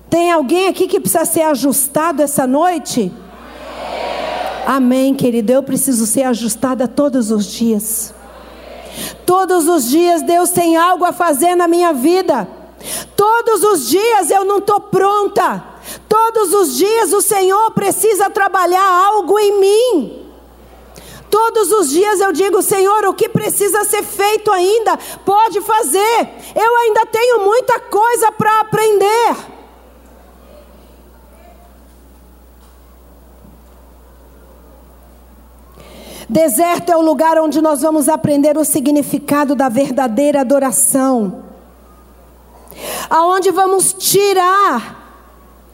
Tem 0.08 0.32
alguém 0.32 0.68
aqui 0.68 0.88
que 0.88 1.00
precisa 1.00 1.26
ser 1.26 1.42
ajustado 1.42 2.22
essa 2.22 2.46
noite? 2.48 3.12
Amém, 3.12 4.29
querido. 5.16 5.52
Eu 5.52 5.64
preciso 5.64 6.06
ser 6.06 6.24
ajustada 6.24 6.88
todos 6.88 7.32
os 7.32 7.46
dias. 7.46 8.14
Todos 9.26 9.68
os 9.68 9.90
dias 9.90 10.22
Deus 10.22 10.50
tem 10.50 10.76
algo 10.76 11.06
a 11.06 11.12
fazer 11.12 11.56
na 11.56 11.68
minha 11.68 11.94
vida. 11.94 12.48
Todos 13.16 13.64
os 13.64 13.90
dias 13.90 14.32
eu 14.32 14.46
não 14.46 14.58
estou 14.58 14.80
pronta. 14.80 15.64
Todos 16.08 16.54
os 16.54 16.78
dias 16.78 17.14
o 17.14 17.22
Senhor 17.22 17.72
precisa 17.72 18.30
trabalhar 18.30 18.84
algo 19.08 19.38
em 19.40 19.60
mim. 19.60 20.26
Todos 21.30 21.72
os 21.72 21.90
dias 21.90 22.20
eu 22.20 22.32
digo, 22.32 22.62
Senhor, 22.62 23.06
o 23.06 23.14
que 23.14 23.30
precisa 23.30 23.84
ser 23.86 24.04
feito 24.04 24.52
ainda, 24.52 24.98
pode 25.24 25.62
fazer. 25.62 26.30
Eu 26.56 26.76
ainda 26.78 27.06
tenho 27.06 27.46
muita 27.46 27.80
coisa 27.80 28.32
para 28.32 28.62
aprender. 28.62 29.59
Deserto 36.30 36.92
é 36.92 36.96
o 36.96 37.02
lugar 37.02 37.40
onde 37.40 37.60
nós 37.60 37.82
vamos 37.82 38.08
aprender 38.08 38.56
o 38.56 38.64
significado 38.64 39.56
da 39.56 39.68
verdadeira 39.68 40.42
adoração. 40.42 41.44
Aonde 43.10 43.50
vamos 43.50 43.94
tirar 43.94 45.24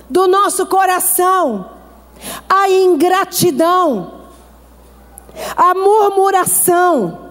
do 0.10 0.28
nosso 0.28 0.66
coração 0.68 1.70
a 2.48 2.70
ingratidão, 2.70 4.22
a 5.58 5.74
murmuração. 5.74 7.26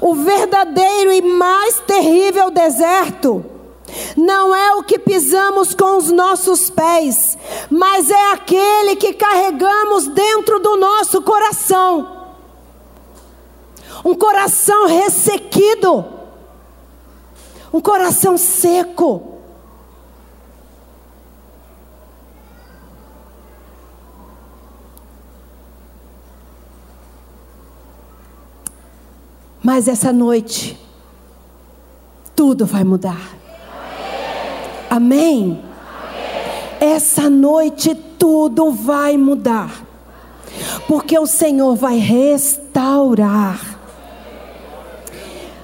O 0.00 0.14
verdadeiro 0.14 1.12
e 1.12 1.20
mais 1.20 1.78
terrível 1.80 2.50
deserto 2.50 3.44
não 4.16 4.54
é 4.54 4.74
o 4.74 4.82
que 4.82 4.98
pisamos 4.98 5.74
com 5.74 5.96
os 5.96 6.10
nossos 6.10 6.70
pés, 6.70 7.36
mas 7.70 8.10
é 8.10 8.32
aquele 8.32 8.96
que 8.96 9.12
carregamos 9.12 10.06
dentro 10.08 10.58
do 10.60 10.76
nosso 10.76 11.22
coração. 11.22 12.18
Um 14.04 14.14
coração 14.14 14.86
ressequido, 14.86 16.04
um 17.72 17.80
coração 17.80 18.36
seco. 18.38 19.30
Mas 29.62 29.86
essa 29.86 30.12
noite, 30.12 30.78
tudo 32.34 32.64
vai 32.64 32.82
mudar. 32.82 33.39
Amém? 34.90 35.62
Essa 36.80 37.30
noite 37.30 37.94
tudo 37.94 38.72
vai 38.72 39.16
mudar, 39.16 39.70
porque 40.88 41.16
o 41.16 41.26
Senhor 41.26 41.76
vai 41.76 41.98
restaurar. 41.98 43.78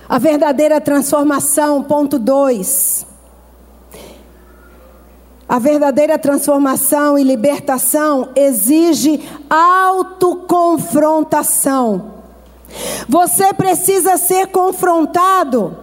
A 0.08 0.18
verdadeira 0.18 0.80
transformação, 0.80 1.82
ponto 1.82 2.20
2. 2.20 3.04
A 5.48 5.58
verdadeira 5.58 6.16
transformação 6.16 7.18
e 7.18 7.24
libertação 7.24 8.28
exige 8.36 9.28
autoconfrontação. 9.50 12.12
Você 13.08 13.52
precisa 13.54 14.16
ser 14.16 14.46
confrontado, 14.48 15.76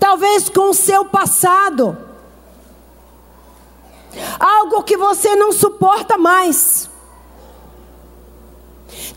talvez 0.00 0.48
com 0.48 0.70
o 0.70 0.74
seu 0.74 1.04
passado 1.04 2.10
algo 4.38 4.82
que 4.82 4.96
você 4.96 5.34
não 5.36 5.52
suporta 5.52 6.18
mais. 6.18 6.90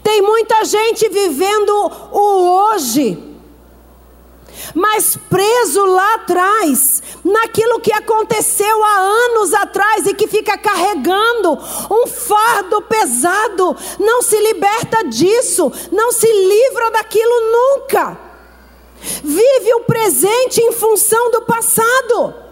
Tem 0.04 0.22
muita 0.22 0.64
gente 0.66 1.10
vivendo 1.10 1.72
o 2.12 2.72
hoje, 2.72 3.36
mas 4.74 5.18
preso 5.30 5.84
lá 5.86 6.16
atrás, 6.16 7.02
naquilo 7.24 7.80
que 7.80 7.92
aconteceu 7.92 8.84
há 8.84 8.98
anos 8.98 9.54
atrás 9.54 10.06
e 10.06 10.14
que 10.14 10.28
fica 10.28 10.58
carregando 10.58 11.58
um 11.92 12.08
fardo 12.08 12.82
pesado, 12.84 13.76
não 14.00 14.22
se 14.22 14.38
liberta 14.40 15.04
disso, 15.06 15.72
não 15.92 16.12
se 16.12 16.28
livra 16.28 16.92
daquilo 16.92 17.52
nunca. 17.52 18.18
Vive 19.24 19.74
o 19.74 19.82
presente 19.82 20.62
em 20.62 20.72
função 20.72 21.32
do 21.32 21.42
passado. 21.42 22.45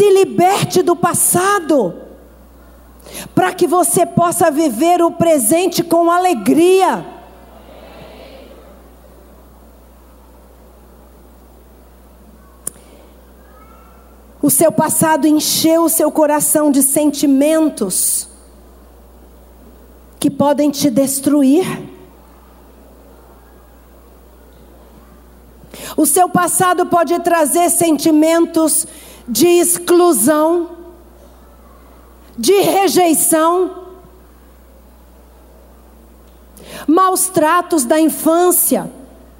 Se 0.00 0.08
liberte 0.08 0.80
do 0.80 0.96
passado, 0.96 1.94
para 3.34 3.52
que 3.52 3.66
você 3.66 4.06
possa 4.06 4.50
viver 4.50 5.02
o 5.02 5.10
presente 5.10 5.84
com 5.84 6.10
alegria. 6.10 7.04
O 14.40 14.48
seu 14.48 14.72
passado 14.72 15.26
encheu 15.26 15.84
o 15.84 15.90
seu 15.90 16.10
coração 16.10 16.70
de 16.70 16.82
sentimentos 16.82 18.26
que 20.18 20.30
podem 20.30 20.70
te 20.70 20.88
destruir. 20.88 21.66
O 25.94 26.06
seu 26.06 26.26
passado 26.26 26.86
pode 26.86 27.20
trazer 27.20 27.68
sentimentos 27.68 28.86
de 29.30 29.46
exclusão, 29.46 30.76
de 32.36 32.52
rejeição, 32.62 33.86
maus 36.84 37.28
tratos 37.28 37.84
da 37.84 38.00
infância, 38.00 38.90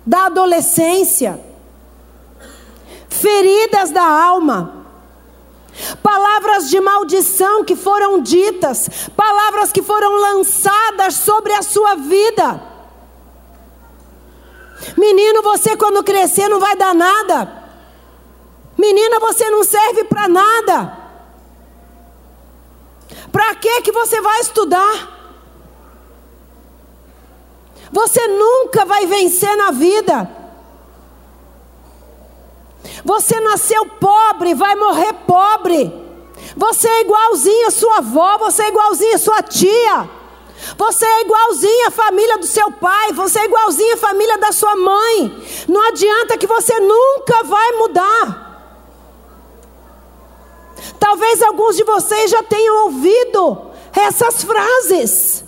da 0.07 0.27
adolescência, 0.27 1.41
feridas 3.09 3.91
da 3.91 4.05
alma, 4.05 4.87
palavras 6.01 6.71
de 6.71 6.81
maldição 6.81 7.65
que 7.65 7.75
foram 7.75 8.23
ditas, 8.23 8.89
palavras 9.17 9.73
que 9.73 9.83
foram 9.83 10.21
lançadas 10.21 11.15
sobre 11.15 11.53
a 11.53 11.63
sua 11.63 11.97
vida. 11.97 12.63
Menino, 14.97 15.43
você 15.43 15.77
quando 15.77 16.05
crescer 16.05 16.49
não 16.49 16.61
vai 16.61 16.77
dar 16.77 16.95
nada. 16.95 17.60
Menina, 18.81 19.21
você 19.21 19.51
não 19.51 19.63
serve 19.63 20.05
para 20.05 20.27
nada. 20.27 20.97
Para 23.31 23.55
que 23.57 23.83
que 23.83 23.93
você 23.93 24.23
vai 24.23 24.41
estudar? 24.41 24.97
Você 27.93 28.27
nunca 28.27 28.87
vai 28.87 29.05
vencer 29.07 29.55
na 29.55 29.71
vida. 29.71 30.17
Você 33.05 33.39
nasceu 33.41 33.85
pobre, 33.85 34.55
vai 34.55 34.75
morrer 34.77 35.13
pobre. 35.27 35.93
Você 36.57 36.89
é 36.89 37.03
igualzinho 37.03 37.67
a 37.67 37.71
sua 37.71 37.99
avó, 37.99 38.39
você 38.39 38.63
é 38.63 38.69
igualzinho 38.69 39.15
a 39.15 39.19
sua 39.19 39.43
tia. 39.43 40.09
Você 40.79 41.05
é 41.05 41.21
igualzinho 41.21 41.89
a 41.89 41.91
família 41.91 42.39
do 42.39 42.47
seu 42.47 42.73
pai, 42.73 43.13
você 43.13 43.41
é 43.41 43.45
igualzinho 43.45 43.95
a 43.95 43.99
família 43.99 44.39
da 44.39 44.53
sua 44.53 44.75
mãe. 44.75 45.47
Não 45.69 45.87
adianta 45.89 46.39
que 46.39 46.47
você 46.47 46.81
nunca 46.81 47.43
vai 47.45 47.73
mudar. 47.73 48.50
Talvez 51.01 51.43
alguns 51.43 51.77
de 51.77 51.83
vocês 51.83 52.31
já 52.31 52.43
tenham 52.43 52.85
ouvido 52.85 53.71
essas 53.97 54.45
frases. 54.45 55.45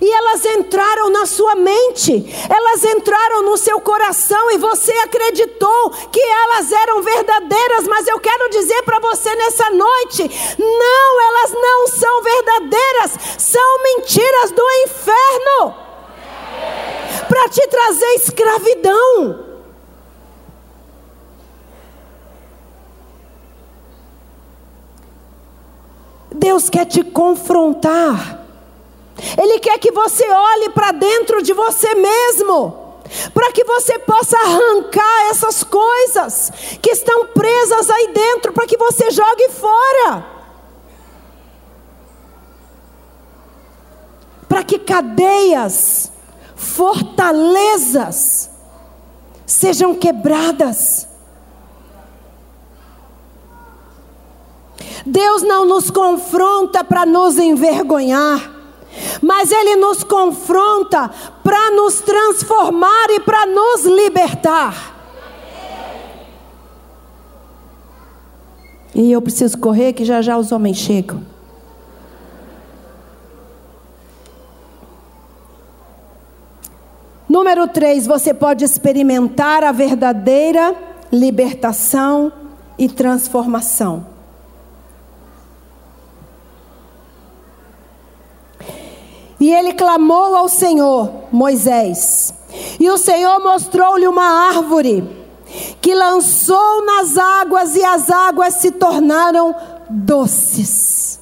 E 0.00 0.12
elas 0.12 0.44
entraram 0.44 1.10
na 1.10 1.24
sua 1.24 1.54
mente, 1.54 2.24
elas 2.50 2.84
entraram 2.84 3.42
no 3.42 3.56
seu 3.56 3.80
coração 3.80 4.50
e 4.50 4.58
você 4.58 4.92
acreditou 4.92 5.90
que 6.10 6.20
elas 6.20 6.72
eram 6.72 7.02
verdadeiras, 7.02 7.86
mas 7.86 8.06
eu 8.08 8.18
quero 8.18 8.50
dizer 8.50 8.82
para 8.82 8.98
você 8.98 9.34
nessa 9.34 9.70
noite: 9.70 10.56
não, 10.58 11.20
elas 11.20 11.52
não 11.52 11.86
são 11.88 12.22
verdadeiras, 12.22 13.12
são 13.38 13.82
mentiras 13.82 14.50
do 14.50 14.64
inferno 14.84 15.74
para 17.28 17.48
te 17.48 17.66
trazer 17.68 18.14
escravidão. 18.14 19.43
Deus 26.34 26.68
quer 26.68 26.84
te 26.84 27.02
confrontar. 27.02 28.40
Ele 29.40 29.60
quer 29.60 29.78
que 29.78 29.92
você 29.92 30.28
olhe 30.28 30.70
para 30.70 30.90
dentro 30.90 31.40
de 31.40 31.52
você 31.52 31.94
mesmo, 31.94 32.98
para 33.32 33.52
que 33.52 33.62
você 33.62 33.98
possa 34.00 34.36
arrancar 34.36 35.30
essas 35.30 35.62
coisas 35.62 36.50
que 36.82 36.90
estão 36.90 37.28
presas 37.28 37.88
aí 37.88 38.12
dentro, 38.12 38.52
para 38.52 38.66
que 38.66 38.76
você 38.76 39.10
jogue 39.12 39.48
fora. 39.50 40.26
Para 44.48 44.64
que 44.64 44.78
cadeias, 44.80 46.10
fortalezas 46.56 48.50
sejam 49.46 49.94
quebradas. 49.94 51.13
Deus 55.24 55.42
não 55.42 55.64
nos 55.64 55.90
confronta 55.90 56.84
para 56.84 57.06
nos 57.06 57.38
envergonhar 57.38 58.54
mas 59.20 59.50
Ele 59.50 59.76
nos 59.76 60.04
confronta 60.04 61.10
para 61.42 61.70
nos 61.72 62.00
transformar 62.00 63.10
e 63.10 63.20
para 63.20 63.44
nos 63.46 63.84
libertar. 63.84 64.94
E 68.94 69.10
eu 69.10 69.20
preciso 69.20 69.58
correr, 69.58 69.92
que 69.94 70.04
já 70.04 70.22
já 70.22 70.38
os 70.38 70.52
homens 70.52 70.76
chegam. 70.76 71.20
Número 77.28 77.66
3, 77.66 78.06
você 78.06 78.32
pode 78.32 78.64
experimentar 78.64 79.64
a 79.64 79.72
verdadeira 79.72 80.72
libertação 81.10 82.32
e 82.78 82.88
transformação. 82.88 84.13
E 89.44 89.52
ele 89.52 89.74
clamou 89.74 90.34
ao 90.34 90.48
Senhor, 90.48 91.10
Moisés. 91.30 92.32
E 92.80 92.88
o 92.88 92.96
Senhor 92.96 93.40
mostrou-lhe 93.40 94.08
uma 94.08 94.48
árvore 94.48 95.06
que 95.82 95.94
lançou 95.94 96.82
nas 96.86 97.18
águas 97.18 97.76
e 97.76 97.84
as 97.84 98.10
águas 98.10 98.54
se 98.54 98.70
tornaram 98.70 99.54
doces. 99.90 101.20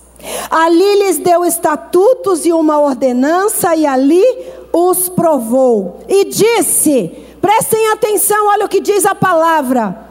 Ali 0.48 1.00
lhes 1.00 1.18
deu 1.18 1.44
estatutos 1.44 2.46
e 2.46 2.52
uma 2.52 2.78
ordenança 2.78 3.74
e 3.74 3.84
ali 3.84 4.24
os 4.72 5.08
provou. 5.08 5.98
E 6.08 6.26
disse: 6.26 7.08
Prestem 7.40 7.90
atenção, 7.90 8.50
olha 8.50 8.66
o 8.66 8.68
que 8.68 8.78
diz 8.78 9.04
a 9.04 9.16
palavra. 9.16 10.01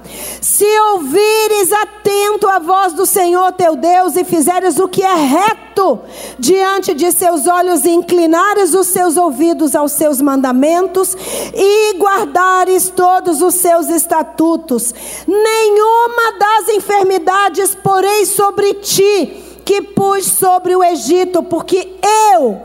Se 0.41 0.66
ouvires 0.93 1.72
atento 1.72 2.47
a 2.47 2.59
voz 2.59 2.93
do 2.93 3.05
Senhor 3.05 3.51
teu 3.51 3.76
Deus 3.76 4.16
e 4.16 4.24
fizeres 4.24 4.80
o 4.80 4.88
que 4.88 5.03
é 5.03 5.14
reto 5.14 5.99
diante 6.38 6.93
de 6.93 7.12
seus 7.12 7.47
olhos 7.47 7.86
e 7.86 7.89
inclinares 7.89 8.74
os 8.74 8.88
seus 8.88 9.18
ouvidos 9.18 9.76
aos 9.76 9.91
seus 9.93 10.22
mandamentos 10.22 11.16
e 11.53 11.93
guardares 11.97 12.89
todos 12.89 13.41
os 13.41 13.55
seus 13.55 13.89
estatutos, 13.89 14.93
nenhuma 15.28 16.38
das 16.39 16.70
enfermidades 16.76 17.76
porei 17.76 18.26
sobre 18.26 18.74
ti 18.76 19.51
que 19.66 19.82
pus 19.82 20.26
sobre 20.26 20.76
o 20.76 20.84
Egito, 20.84 21.43
porque 21.43 21.93
eu, 22.34 22.62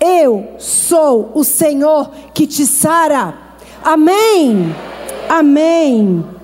eu 0.00 0.54
sou 0.58 1.30
o 1.34 1.44
Senhor 1.44 2.10
que 2.34 2.46
te 2.46 2.66
sara. 2.66 3.34
Amém. 3.82 4.74
Amém. 5.28 6.39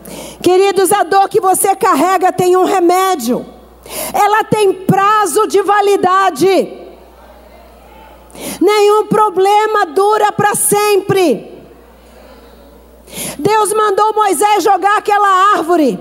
Queridos, 0.46 0.92
a 0.92 1.02
dor 1.02 1.28
que 1.28 1.40
você 1.40 1.74
carrega 1.74 2.30
tem 2.32 2.56
um 2.56 2.62
remédio, 2.62 3.44
ela 4.14 4.44
tem 4.44 4.72
prazo 4.72 5.44
de 5.48 5.60
validade. 5.60 6.46
Nenhum 8.60 9.08
problema 9.08 9.86
dura 9.86 10.30
para 10.30 10.54
sempre. 10.54 11.52
Deus 13.36 13.72
mandou 13.72 14.14
Moisés 14.14 14.62
jogar 14.62 14.98
aquela 14.98 15.56
árvore. 15.56 15.98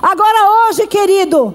Agora, 0.00 0.70
hoje, 0.70 0.86
querido, 0.86 1.54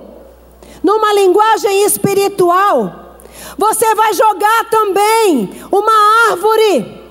numa 0.84 1.11
linguagem 1.14 1.84
espiritual, 1.84 3.18
você 3.57 3.95
vai 3.95 4.14
jogar 4.14 4.70
também 4.70 5.49
uma 5.72 6.30
árvore 6.30 7.09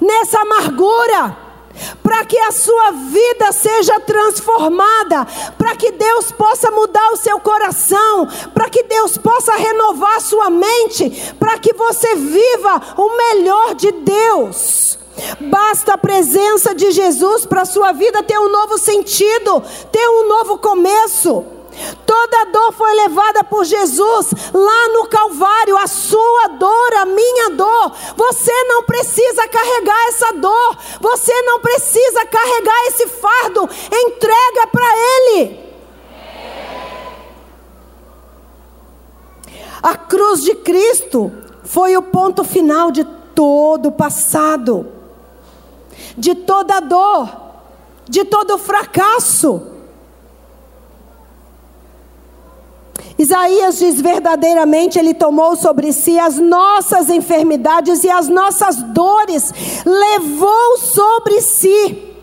nessa 0.00 0.40
amargura 0.40 1.43
para 2.02 2.24
que 2.24 2.38
a 2.38 2.52
sua 2.52 2.90
vida 2.90 3.52
seja 3.52 4.00
transformada, 4.00 5.26
para 5.58 5.76
que 5.76 5.92
Deus 5.92 6.30
possa 6.32 6.70
mudar 6.70 7.10
o 7.12 7.16
seu 7.16 7.38
coração, 7.40 8.28
para 8.52 8.68
que 8.68 8.82
Deus 8.84 9.18
possa 9.18 9.52
renovar 9.52 10.16
a 10.16 10.20
sua 10.20 10.50
mente, 10.50 11.34
para 11.38 11.58
que 11.58 11.72
você 11.72 12.14
viva 12.14 12.82
o 12.96 13.16
melhor 13.16 13.74
de 13.74 13.92
Deus. 13.92 14.98
Basta 15.40 15.94
a 15.94 15.98
presença 15.98 16.74
de 16.74 16.90
Jesus 16.90 17.46
para 17.46 17.62
a 17.62 17.66
sua 17.66 17.92
vida 17.92 18.22
ter 18.22 18.38
um 18.38 18.50
novo 18.50 18.78
sentido, 18.78 19.62
ter 19.92 20.08
um 20.08 20.28
novo 20.28 20.58
começo. 20.58 21.53
Toda 22.06 22.44
dor 22.46 22.72
foi 22.72 22.94
levada 22.94 23.44
por 23.44 23.64
Jesus 23.64 24.30
lá 24.52 24.88
no 24.92 25.06
Calvário, 25.06 25.76
a 25.76 25.86
sua 25.86 26.48
dor, 26.48 26.94
a 26.94 27.04
minha 27.04 27.50
dor. 27.50 27.92
Você 28.16 28.52
não 28.64 28.82
precisa 28.84 29.48
carregar 29.48 30.08
essa 30.08 30.32
dor, 30.34 30.78
você 31.00 31.42
não 31.42 31.60
precisa 31.60 32.26
carregar 32.26 32.86
esse 32.86 33.08
fardo. 33.08 33.68
Entrega 33.92 34.66
para 34.70 34.86
Ele. 34.96 35.64
A 39.82 39.96
cruz 39.96 40.42
de 40.42 40.54
Cristo 40.54 41.30
foi 41.64 41.96
o 41.96 42.02
ponto 42.02 42.44
final 42.44 42.90
de 42.90 43.04
todo 43.34 43.88
o 43.88 43.92
passado, 43.92 44.86
de 46.16 46.34
toda 46.34 46.80
dor, 46.80 47.28
de 48.08 48.24
todo 48.24 48.56
fracasso. 48.56 49.73
Isaías 53.18 53.78
diz: 53.78 54.00
verdadeiramente 54.00 54.98
Ele 54.98 55.14
tomou 55.14 55.56
sobre 55.56 55.92
si 55.92 56.18
as 56.18 56.38
nossas 56.38 57.08
enfermidades 57.08 58.04
e 58.04 58.10
as 58.10 58.28
nossas 58.28 58.76
dores, 58.76 59.52
levou 59.84 60.78
sobre 60.78 61.40
si. 61.40 62.14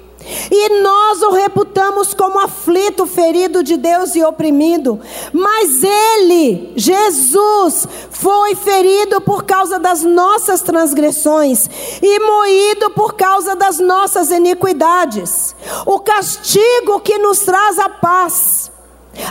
E 0.51 0.81
nós 0.81 1.21
o 1.23 1.31
reputamos 1.31 2.13
como 2.13 2.39
aflito, 2.39 3.05
ferido 3.05 3.63
de 3.63 3.77
Deus 3.77 4.15
e 4.15 4.23
oprimido. 4.23 4.99
Mas 5.33 5.83
ele, 5.83 6.73
Jesus, 6.75 7.87
foi 8.09 8.55
ferido 8.55 9.19
por 9.21 9.43
causa 9.43 9.79
das 9.79 10.03
nossas 10.03 10.61
transgressões 10.61 11.69
e 12.01 12.19
moído 12.19 12.91
por 12.91 13.15
causa 13.15 13.55
das 13.55 13.79
nossas 13.79 14.29
iniquidades. 14.29 15.55
O 15.85 15.99
castigo 15.99 16.99
que 16.99 17.17
nos 17.17 17.39
traz 17.39 17.79
a 17.79 17.89
paz, 17.89 18.70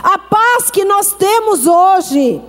a 0.03 0.17
paz 0.17 0.69
que 0.71 0.85
nós 0.85 1.13
temos 1.13 1.65
hoje, 1.65 2.41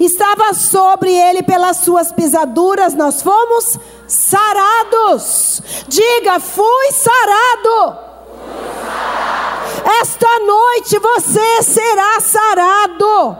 estava 0.00 0.54
sobre 0.54 1.12
ele 1.12 1.42
pelas 1.42 1.78
suas 1.78 2.12
pisaduras, 2.12 2.94
nós 2.94 3.22
fomos 3.22 3.78
sarados. 4.06 5.62
Diga, 5.88 6.40
fui 6.40 6.92
sarado. 6.92 7.98
Esta 10.00 10.38
noite 10.40 10.98
você 10.98 11.62
será 11.62 12.20
sarado. 12.20 13.38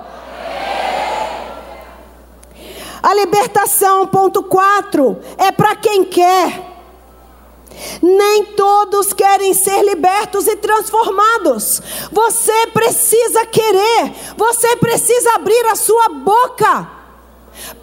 A 3.03 3.15
libertação, 3.15 4.07
ponto 4.07 4.45
4, 4.45 5.19
é 5.37 5.51
para 5.51 5.75
quem 5.75 6.05
quer. 6.05 6.72
Nem 8.01 8.45
todos 8.45 9.13
querem 9.13 9.55
ser 9.55 9.83
libertos 9.83 10.47
e 10.47 10.57
transformados. 10.57 11.81
Você 12.11 12.67
precisa 12.69 13.47
querer, 13.47 14.13
você 14.37 14.77
precisa 14.77 15.35
abrir 15.35 15.67
a 15.67 15.75
sua 15.75 16.09
boca 16.09 17.03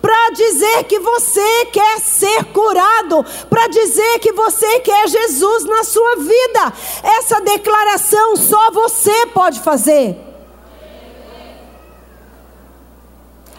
para 0.01 0.31
dizer 0.31 0.83
que 0.85 0.99
você 0.99 1.65
quer 1.67 1.99
ser 1.99 2.45
curado, 2.45 3.25
para 3.49 3.67
dizer 3.67 4.19
que 4.19 4.31
você 4.31 4.79
quer 4.79 5.07
Jesus 5.07 5.65
na 5.65 5.83
sua 5.83 6.15
vida. 6.17 6.73
Essa 7.03 7.39
declaração 7.41 8.35
só 8.35 8.71
você 8.71 9.27
pode 9.27 9.59
fazer. 9.59 10.17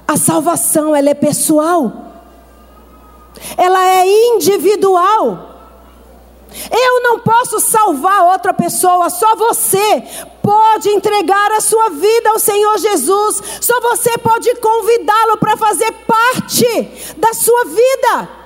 A 0.07 0.17
salvação 0.17 0.95
ela 0.95 1.11
é 1.11 1.15
pessoal. 1.15 1.93
Ela 3.57 3.87
é 3.87 4.07
individual. 4.35 5.50
Eu 6.71 7.03
não 7.03 7.21
posso 7.21 7.61
salvar 7.61 8.25
outra 8.33 8.53
pessoa, 8.53 9.11
só 9.11 9.37
você 9.37 10.03
pode 10.43 10.89
entregar 10.89 11.53
a 11.53 11.61
sua 11.61 11.91
vida 11.91 12.31
ao 12.31 12.39
Senhor 12.39 12.79
Jesus, 12.79 13.43
só 13.61 13.81
você 13.81 14.17
pode 14.19 14.55
convidá-lo 14.57 15.37
para 15.37 15.57
fazer 15.57 15.93
parte 16.07 17.15
da 17.17 17.33
sua 17.35 17.65
vida. 17.65 18.40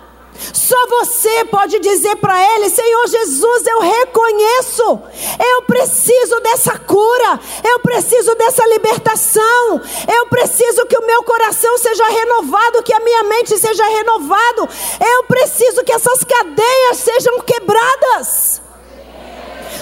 Só 0.53 0.87
você 0.89 1.45
pode 1.47 1.78
dizer 1.78 2.16
para 2.16 2.43
ele: 2.55 2.68
Senhor 2.68 3.07
Jesus, 3.07 3.66
eu 3.66 3.80
reconheço, 3.80 5.03
eu 5.39 5.62
preciso 5.62 6.41
dessa 6.41 6.78
cura, 6.78 7.41
eu 7.62 7.80
preciso 7.80 8.35
dessa 8.35 8.66
libertação, 8.66 9.80
eu 10.09 10.26
preciso 10.26 10.87
que 10.87 10.99
o 10.99 11.07
meu 11.07 11.22
coração 11.22 11.78
seja 11.78 12.07
renovado, 12.09 12.82
que 12.82 12.93
a 12.93 13.01
minha 13.01 13.22
mente 13.24 13.57
seja 13.57 13.85
renovado, 13.87 14.68
eu 15.01 15.24
preciso 15.24 15.85
que 15.85 15.93
essas 15.93 16.24
cadeias 16.24 16.99
sejam 16.99 17.41
quebradas. 17.41 18.61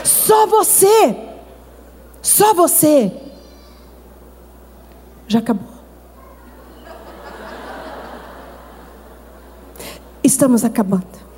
Só 0.04 0.46
você, 0.46 1.16
só 2.20 2.52
você. 2.54 3.10
Já 5.26 5.38
acabou. 5.38 5.71
Estamos 10.22 10.64
acabando. 10.64 11.32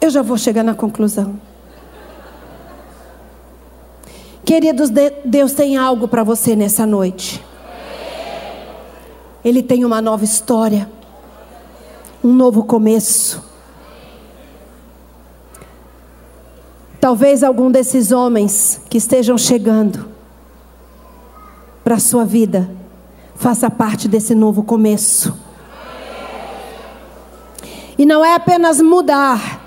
Eu 0.00 0.10
já 0.10 0.22
vou 0.22 0.36
chegar 0.36 0.64
na 0.64 0.74
conclusão. 0.74 1.38
Queridos, 4.44 4.90
Deus 5.24 5.52
tem 5.52 5.76
algo 5.76 6.08
para 6.08 6.24
você 6.24 6.56
nessa 6.56 6.86
noite. 6.86 7.44
Ele 9.44 9.62
tem 9.62 9.84
uma 9.84 10.00
nova 10.00 10.24
história, 10.24 10.90
um 12.24 12.32
novo 12.32 12.64
começo. 12.64 13.44
Talvez 17.00 17.44
algum 17.44 17.70
desses 17.70 18.10
homens 18.10 18.80
que 18.88 18.98
estejam 18.98 19.38
chegando 19.38 20.17
para 21.88 21.94
a 21.94 21.98
sua 21.98 22.22
vida 22.22 22.68
faça 23.34 23.70
parte 23.70 24.08
desse 24.08 24.34
novo 24.34 24.62
começo. 24.62 25.34
E 27.96 28.04
não 28.04 28.22
é 28.22 28.34
apenas 28.34 28.78
mudar. 28.78 29.58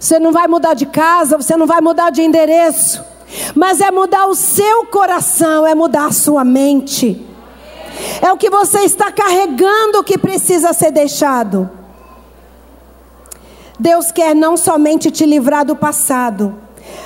Você 0.00 0.18
não 0.18 0.32
vai 0.32 0.48
mudar 0.48 0.72
de 0.72 0.86
casa, 0.86 1.36
você 1.36 1.58
não 1.58 1.66
vai 1.66 1.82
mudar 1.82 2.08
de 2.08 2.22
endereço, 2.22 3.04
mas 3.54 3.82
é 3.82 3.90
mudar 3.90 4.28
o 4.28 4.34
seu 4.34 4.86
coração, 4.86 5.66
é 5.66 5.74
mudar 5.74 6.06
a 6.06 6.12
sua 6.12 6.42
mente. 6.42 7.22
É 8.22 8.32
o 8.32 8.38
que 8.38 8.48
você 8.48 8.78
está 8.78 9.12
carregando 9.12 10.02
que 10.02 10.16
precisa 10.16 10.72
ser 10.72 10.90
deixado. 10.90 11.68
Deus 13.78 14.10
quer 14.10 14.34
não 14.34 14.56
somente 14.56 15.10
te 15.10 15.26
livrar 15.26 15.66
do 15.66 15.76
passado, 15.76 16.54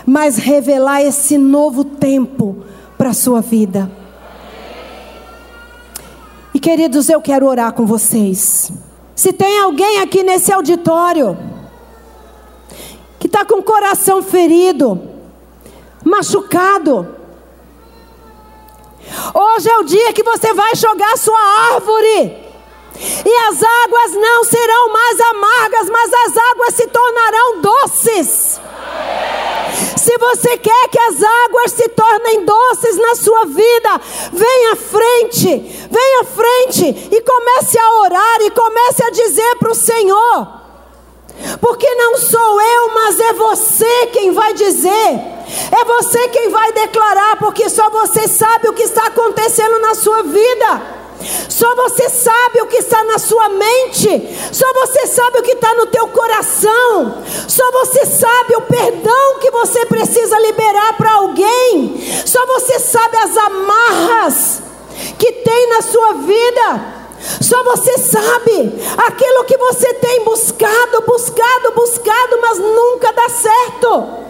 mas 0.07 0.37
revelar 0.37 1.03
esse 1.03 1.37
novo 1.37 1.83
tempo 1.83 2.65
para 3.09 3.13
a 3.13 3.15
sua 3.15 3.41
vida. 3.41 3.91
E 6.53 6.61
queridos, 6.61 7.09
eu 7.09 7.23
quero 7.23 7.47
orar 7.47 7.73
com 7.73 7.87
vocês. 7.87 8.71
Se 9.17 9.33
tem 9.33 9.61
alguém 9.61 10.01
aqui 10.01 10.23
nesse 10.23 10.53
auditório 10.53 11.39
que 13.19 13.27
está 13.27 13.47
com 13.47 13.61
o 13.61 13.63
coração 13.63 14.23
ferido, 14.23 15.01
machucado, 16.05 17.09
hoje 19.33 19.71
é 19.71 19.79
o 19.79 19.85
dia 19.85 20.13
que 20.13 20.23
você 20.23 20.53
vai 20.53 20.75
jogar 20.77 21.17
sua 21.17 21.41
árvore. 21.73 22.37
E 23.25 23.37
as 23.49 23.63
águas 23.63 24.13
não 24.21 24.45
serão 24.45 24.93
mais 24.93 25.21
amargas, 25.21 25.89
mas 25.89 26.13
as 26.13 26.37
águas 26.37 26.75
se 26.75 26.87
tornarão 26.89 27.63
doces. 27.63 28.61
Se 30.09 30.17
você 30.17 30.57
quer 30.57 30.89
que 30.89 30.99
as 30.99 31.23
águas 31.23 31.73
se 31.73 31.87
tornem 31.91 32.43
doces 32.43 32.97
na 32.97 33.15
sua 33.15 33.45
vida, 33.45 34.01
venha 34.33 34.73
à 34.73 34.77
frente, 34.77 35.49
venha 35.91 36.21
à 36.23 36.25
frente 36.25 37.09
e 37.15 37.21
comece 37.21 37.79
a 37.79 37.93
orar 38.01 38.41
e 38.41 38.51
comece 38.51 39.05
a 39.05 39.11
dizer 39.11 39.57
para 39.57 39.71
o 39.71 39.75
Senhor. 39.75 40.49
Porque 41.61 41.95
não 41.95 42.17
sou 42.17 42.59
eu, 42.59 42.95
mas 42.95 43.21
é 43.21 43.33
você 43.35 44.07
quem 44.07 44.33
vai 44.33 44.55
dizer. 44.55 44.89
É 45.79 45.85
você 45.85 46.29
quem 46.29 46.49
vai 46.49 46.73
declarar, 46.73 47.37
porque 47.39 47.69
só 47.69 47.91
você 47.91 48.27
sabe 48.27 48.71
o 48.71 48.73
que 48.73 48.85
está 48.85 49.09
acontecendo 49.09 49.79
na 49.79 49.95
sua 49.95 50.23
vida. 50.23 50.98
Só 51.49 51.75
você 51.75 52.09
sabe 52.09 52.61
o 52.63 52.67
que 52.67 52.77
está 52.77 53.03
na 53.05 53.19
sua 53.19 53.49
mente. 53.49 54.37
Só 54.53 54.73
você 54.73 55.07
sabe 55.07 55.39
o 55.39 55.43
que 55.43 55.53
está 55.53 55.75
no 55.75 55.87
teu 55.87 56.07
coração. 56.09 57.23
Só 57.49 57.71
você 57.73 58.07
sabe 58.07 58.57
o 58.57 58.63
perdão 58.63 59.39
que 59.41 59.51
você 59.51 59.85
precisa 59.87 60.39
liberar 60.39 60.97
para 60.97 61.13
alguém. 61.15 62.01
Só 62.25 62.45
você 62.47 62.79
sabe 62.79 63.17
as 63.17 63.37
amarras 63.37 64.63
que 65.19 65.33
tem 65.33 65.69
na 65.71 65.83
sua 65.83 66.13
vida. 66.15 66.99
Só 67.41 67.63
você 67.65 67.99
sabe 67.99 68.81
aquilo 68.97 69.45
que 69.45 69.57
você 69.57 69.95
tem 69.95 70.25
buscado, 70.25 71.03
buscado, 71.03 71.73
buscado, 71.75 72.39
mas 72.41 72.59
nunca 72.59 73.13
dá 73.13 73.29
certo. 73.29 74.28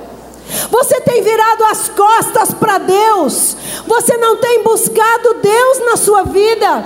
Você 0.71 1.01
tem 1.01 1.23
virado 1.23 1.65
as 1.65 1.89
costas 1.89 2.55
para 2.55 2.79
Deus. 2.79 3.57
Você 3.87 4.17
não 4.17 4.37
tem 4.37 4.63
buscado 4.63 5.35
Deus 5.43 5.79
na 5.85 5.97
sua 5.97 6.23
vida. 6.25 6.85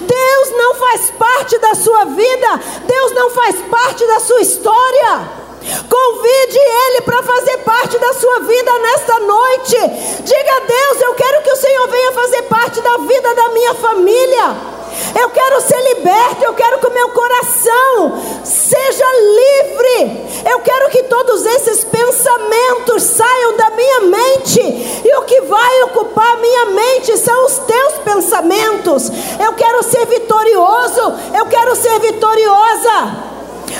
Deus 0.00 0.50
não 0.56 0.74
faz 0.74 1.10
parte 1.12 1.58
da 1.58 1.74
sua 1.74 2.04
vida. 2.04 2.60
Deus 2.86 3.12
não 3.12 3.30
faz 3.30 3.56
parte 3.70 4.06
da 4.06 4.20
sua 4.20 4.40
história. 4.40 5.40
Convide 5.88 6.58
Ele 6.58 7.00
para 7.02 7.22
fazer 7.22 7.58
parte 7.58 7.98
da 7.98 8.12
sua 8.14 8.40
vida 8.40 8.78
nesta 8.78 9.18
noite. 9.20 9.76
Diga 10.22 10.56
a 10.56 10.60
Deus: 10.60 11.02
Eu 11.02 11.14
quero 11.14 11.42
que 11.42 11.52
o 11.52 11.56
Senhor 11.56 11.88
venha 11.88 12.12
fazer 12.12 12.42
parte 12.42 12.80
da 12.80 12.96
vida 12.98 13.34
da 13.34 13.48
minha 13.50 13.74
família. 13.74 14.79
Eu 15.18 15.30
quero 15.30 15.60
ser 15.60 15.80
liberto, 15.94 16.44
eu 16.44 16.54
quero 16.54 16.78
que 16.78 16.86
o 16.86 16.94
meu 16.94 17.08
coração 17.10 18.22
seja 18.44 19.04
livre. 19.04 20.30
Eu 20.50 20.60
quero 20.60 20.88
que 20.90 21.02
todos 21.04 21.44
esses 21.44 21.84
pensamentos 21.84 23.02
saiam 23.02 23.56
da 23.56 23.70
minha 23.70 24.00
mente. 24.00 24.60
E 25.04 25.16
o 25.16 25.22
que 25.22 25.40
vai 25.42 25.82
ocupar 25.84 26.34
a 26.34 26.36
minha 26.36 26.66
mente 26.66 27.16
são 27.18 27.46
os 27.46 27.58
teus 27.58 27.94
pensamentos. 28.04 29.10
Eu 29.38 29.52
quero 29.54 29.82
ser 29.82 30.06
vitorioso, 30.06 31.14
eu 31.36 31.46
quero 31.46 31.76
ser 31.76 31.98
vitoriosa. 32.00 33.30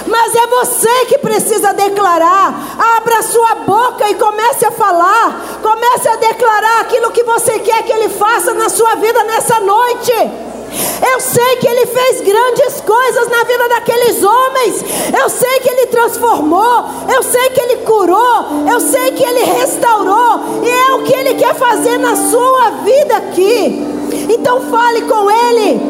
Mas 0.07 0.35
é 0.35 0.47
você 0.47 1.05
que 1.07 1.18
precisa 1.18 1.73
declarar. 1.73 2.77
Abra 2.97 3.23
sua 3.23 3.55
boca 3.57 4.09
e 4.09 4.14
comece 4.14 4.66
a 4.66 4.71
falar. 4.71 5.61
Comece 5.62 6.09
a 6.09 6.16
declarar 6.16 6.81
aquilo 6.81 7.11
que 7.11 7.23
você 7.25 7.59
quer 7.59 7.83
que 7.83 7.93
Ele 7.93 8.09
faça 8.09 8.55
na 8.55 8.68
sua 8.68 8.95
vida 8.97 9.23
nessa 9.25 9.61
noite. 9.61 10.49
Eu 11.12 11.21
sei 11.21 11.57
que 11.57 11.66
Ele 11.66 11.87
fez 11.87 12.21
grandes 12.21 12.81
coisas 12.81 13.29
na 13.29 13.45
vida 13.45 13.68
daqueles 13.68 14.23
homens. 14.23 14.85
Eu 15.18 15.29
sei 15.29 15.61
que 15.61 15.68
Ele 15.71 15.87
transformou. 15.87 16.85
Eu 17.12 17.23
sei 17.23 17.51
que 17.51 17.61
Ele 17.61 17.77
curou. 17.79 18.47
Eu 18.71 18.81
sei 18.81 19.11
que 19.12 19.25
Ele 19.25 19.45
restaurou. 19.45 20.62
E 20.62 20.71
é 20.71 20.93
o 20.95 21.03
que 21.03 21.14
Ele 21.14 21.35
quer 21.35 21.55
fazer 21.55 21.99
na 21.99 22.16
sua 22.16 22.71
vida 22.85 23.16
aqui. 23.16 23.87
Então 24.29 24.61
fale 24.62 25.03
com 25.03 25.31
Ele. 25.31 25.81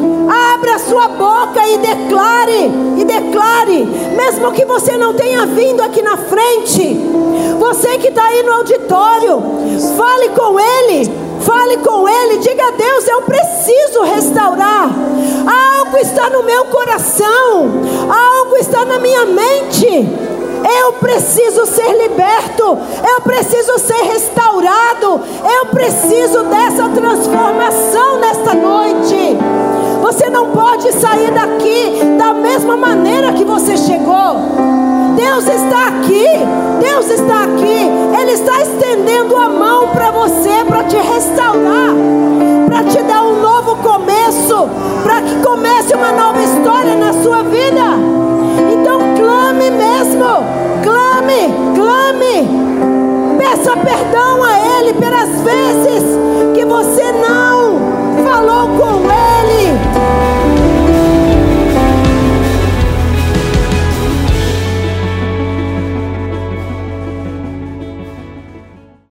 Abra 0.54 0.78
sua 0.78 1.08
boca 1.08 1.66
e 1.66 1.78
declare. 1.78 2.70
E 2.98 3.04
declare. 3.04 3.84
Mesmo 4.16 4.52
que 4.52 4.64
você 4.64 4.96
não 4.96 5.14
tenha 5.14 5.46
vindo 5.46 5.82
aqui 5.82 6.02
na 6.02 6.16
frente. 6.16 6.94
Você 7.58 7.98
que 7.98 8.08
está 8.08 8.24
aí 8.24 8.42
no 8.42 8.52
auditório. 8.52 9.42
Fale 9.96 10.28
com 10.30 10.58
Ele. 10.58 11.19
Fale 11.40 11.78
com 11.78 12.08
Ele, 12.08 12.38
diga 12.38 12.68
a 12.68 12.70
Deus: 12.72 13.08
eu 13.08 13.22
preciso 13.22 14.02
restaurar. 14.02 14.90
Algo 15.78 15.96
está 15.98 16.28
no 16.30 16.42
meu 16.42 16.66
coração, 16.66 17.70
algo 18.08 18.56
está 18.56 18.84
na 18.84 18.98
minha 18.98 19.24
mente. 19.26 20.08
Eu 20.62 20.92
preciso 20.94 21.64
ser 21.66 21.90
liberto, 21.96 22.78
eu 23.08 23.20
preciso 23.22 23.78
ser 23.78 24.02
restaurado, 24.02 25.20
eu 25.58 25.66
preciso 25.66 26.44
dessa 26.44 26.88
transformação 26.90 28.18
nesta 28.18 28.54
noite. 28.54 29.38
Você 30.02 30.28
não 30.28 30.50
pode 30.50 30.92
sair 30.92 31.30
daqui 31.30 32.16
da 32.18 32.34
mesma 32.34 32.76
maneira 32.76 33.32
que 33.32 33.44
você 33.44 33.76
chegou. 33.76 34.89
Deus 35.20 35.46
está 35.46 35.88
aqui. 35.88 36.24
Deus 36.80 37.10
está 37.10 37.44
aqui. 37.44 38.18
Ele 38.18 38.32
está 38.32 38.62
estendendo 38.62 39.36
a 39.36 39.50
mão 39.50 39.88
para 39.88 40.10
você, 40.10 40.64
para 40.66 40.84
te 40.84 40.96
restaurar, 40.96 41.94
para 42.66 42.84
te 42.84 43.02
dar 43.02 43.22
um 43.22 43.38
novo 43.42 43.76
começo, 43.76 44.66
para 45.02 45.20
que 45.20 45.34
comece 45.42 45.94
uma 45.94 46.12
nova 46.12 46.42
história 46.42 46.96
na 46.96 47.12
sua 47.12 47.42
vida. 47.42 47.98
Então 48.72 48.98
clame 49.14 49.70
mesmo. 49.70 50.24
Clame, 50.82 51.54
clame. 51.74 53.36
Peça 53.36 53.76
perdão 53.76 54.42
a 54.42 54.58
Ele 54.78 54.94
pelas 54.94 55.28
vezes 55.42 56.02
que 56.54 56.64
você 56.64 57.12
não 57.12 58.24
falou 58.24 58.68
com 58.68 59.00
Ele. 59.04 59.29